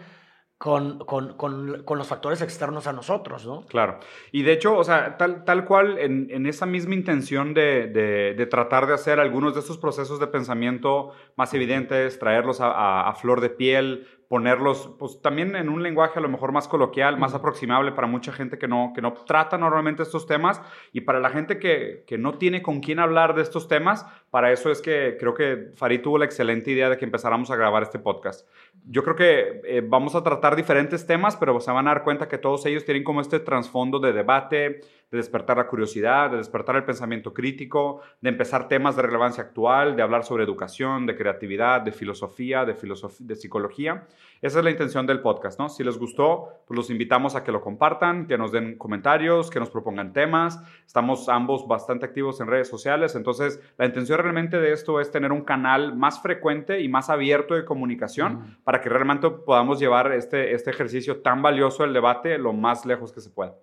con, 0.58 0.98
con, 0.98 1.34
con, 1.34 1.84
con, 1.84 1.98
los 1.98 2.08
factores 2.08 2.42
externos 2.42 2.88
a 2.88 2.92
nosotros, 2.92 3.46
¿no? 3.46 3.64
Claro. 3.66 4.00
Y 4.32 4.42
de 4.42 4.52
hecho, 4.52 4.76
o 4.76 4.82
sea, 4.82 5.16
tal, 5.16 5.44
tal 5.44 5.64
cual, 5.64 5.98
en, 5.98 6.26
en 6.32 6.46
esa 6.46 6.66
misma 6.66 6.94
intención 6.94 7.54
de, 7.54 7.86
de, 7.86 8.46
tratar 8.46 8.88
de 8.88 8.94
hacer 8.94 9.20
algunos 9.20 9.54
de 9.54 9.60
estos 9.60 9.78
procesos 9.78 10.18
de 10.18 10.26
pensamiento 10.26 11.12
más 11.36 11.54
evidentes, 11.54 12.18
traerlos 12.18 12.60
a, 12.60 13.08
a 13.08 13.14
flor 13.14 13.40
de 13.40 13.50
piel, 13.50 14.08
ponerlos, 14.28 14.94
pues 14.98 15.22
también 15.22 15.56
en 15.56 15.70
un 15.70 15.82
lenguaje 15.82 16.18
a 16.18 16.22
lo 16.22 16.28
mejor 16.28 16.52
más 16.52 16.68
coloquial, 16.68 17.18
más 17.18 17.32
aproximable 17.34 17.92
para 17.92 18.06
mucha 18.06 18.30
gente 18.30 18.58
que 18.58 18.68
no, 18.68 18.92
que 18.94 19.00
no 19.00 19.14
trata 19.14 19.56
normalmente 19.56 20.02
estos 20.02 20.26
temas 20.26 20.60
y 20.92 21.00
para 21.00 21.18
la 21.18 21.30
gente 21.30 21.58
que, 21.58 22.04
que, 22.06 22.18
no 22.18 22.36
tiene 22.36 22.60
con 22.60 22.80
quién 22.80 22.98
hablar 22.98 23.34
de 23.34 23.40
estos 23.40 23.68
temas, 23.68 24.04
para 24.30 24.52
eso 24.52 24.70
es 24.70 24.82
que 24.82 25.16
creo 25.18 25.32
que 25.32 25.70
Farid 25.76 26.02
tuvo 26.02 26.18
la 26.18 26.26
excelente 26.26 26.70
idea 26.70 26.90
de 26.90 26.98
que 26.98 27.06
empezáramos 27.06 27.50
a 27.50 27.56
grabar 27.56 27.82
este 27.82 27.98
podcast. 27.98 28.46
Yo 28.84 29.02
creo 29.02 29.16
que 29.16 29.62
eh, 29.64 29.82
vamos 29.86 30.14
a 30.14 30.22
tratar 30.22 30.56
diferentes 30.56 31.06
temas, 31.06 31.36
pero 31.36 31.58
se 31.60 31.70
van 31.70 31.88
a 31.88 31.94
dar 31.94 32.04
cuenta 32.04 32.28
que 32.28 32.36
todos 32.36 32.66
ellos 32.66 32.84
tienen 32.84 33.04
como 33.04 33.22
este 33.22 33.40
trasfondo 33.40 33.98
de 33.98 34.12
debate, 34.12 34.82
de 35.10 35.16
despertar 35.18 35.56
la 35.56 35.66
curiosidad, 35.66 36.30
de 36.30 36.36
despertar 36.36 36.76
el 36.76 36.84
pensamiento 36.84 37.32
crítico, 37.32 38.02
de 38.20 38.28
empezar 38.28 38.68
temas 38.68 38.96
de 38.96 39.02
relevancia 39.02 39.42
actual, 39.42 39.96
de 39.96 40.02
hablar 40.02 40.24
sobre 40.24 40.44
educación, 40.44 41.06
de 41.06 41.16
creatividad, 41.16 41.80
de 41.80 41.92
filosofía, 41.92 42.64
de, 42.64 42.74
de 43.20 43.36
psicología. 43.36 44.06
Esa 44.42 44.58
es 44.58 44.64
la 44.64 44.70
intención 44.70 45.06
del 45.06 45.20
podcast, 45.20 45.58
¿no? 45.58 45.68
Si 45.68 45.82
les 45.82 45.98
gustó, 45.98 46.62
pues 46.66 46.76
los 46.76 46.90
invitamos 46.90 47.34
a 47.34 47.42
que 47.42 47.50
lo 47.50 47.60
compartan, 47.60 48.26
que 48.26 48.38
nos 48.38 48.52
den 48.52 48.76
comentarios, 48.76 49.50
que 49.50 49.58
nos 49.58 49.70
propongan 49.70 50.12
temas. 50.12 50.62
Estamos 50.86 51.28
ambos 51.28 51.66
bastante 51.66 52.04
activos 52.04 52.40
en 52.40 52.46
redes 52.46 52.68
sociales, 52.68 53.16
entonces 53.16 53.60
la 53.78 53.86
intención 53.86 54.18
realmente 54.18 54.58
de 54.58 54.72
esto 54.72 55.00
es 55.00 55.10
tener 55.10 55.32
un 55.32 55.42
canal 55.42 55.96
más 55.96 56.20
frecuente 56.20 56.80
y 56.80 56.88
más 56.88 57.10
abierto 57.10 57.54
de 57.54 57.64
comunicación 57.64 58.58
para 58.62 58.80
que 58.80 58.88
realmente 58.88 59.30
podamos 59.30 59.80
llevar 59.80 60.12
este, 60.12 60.52
este 60.52 60.70
ejercicio 60.70 61.20
tan 61.22 61.42
valioso 61.42 61.82
del 61.82 61.92
debate 61.92 62.38
lo 62.38 62.52
más 62.52 62.84
lejos 62.86 63.12
que 63.12 63.20
se 63.20 63.30
pueda. 63.30 63.54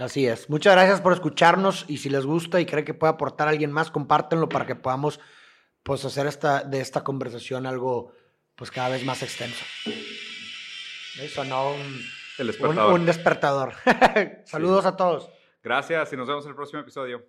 Así 0.00 0.26
es. 0.26 0.48
Muchas 0.48 0.74
gracias 0.74 1.02
por 1.02 1.12
escucharnos 1.12 1.84
y 1.86 1.98
si 1.98 2.08
les 2.08 2.24
gusta 2.24 2.58
y 2.58 2.64
creen 2.64 2.86
que 2.86 2.94
puede 2.94 3.12
aportar 3.12 3.48
a 3.48 3.50
alguien 3.50 3.70
más, 3.70 3.90
compártenlo 3.90 4.48
para 4.48 4.64
que 4.64 4.74
podamos 4.74 5.20
pues, 5.82 6.06
hacer 6.06 6.26
esta, 6.26 6.64
de 6.64 6.80
esta 6.80 7.04
conversación 7.04 7.66
algo 7.66 8.12
pues 8.54 8.70
cada 8.70 8.88
vez 8.88 9.04
más 9.04 9.22
extenso. 9.22 9.62
Eso 11.20 11.44
no 11.44 11.72
un, 11.72 12.46
despertador. 12.46 12.94
Un, 12.94 13.04
despertador. 13.04 13.74
Saludos 14.46 14.86
a 14.86 14.96
todos. 14.96 15.28
Gracias 15.62 16.10
y 16.14 16.16
nos 16.16 16.26
vemos 16.26 16.44
en 16.44 16.50
el 16.50 16.56
próximo 16.56 16.80
episodio. 16.80 17.22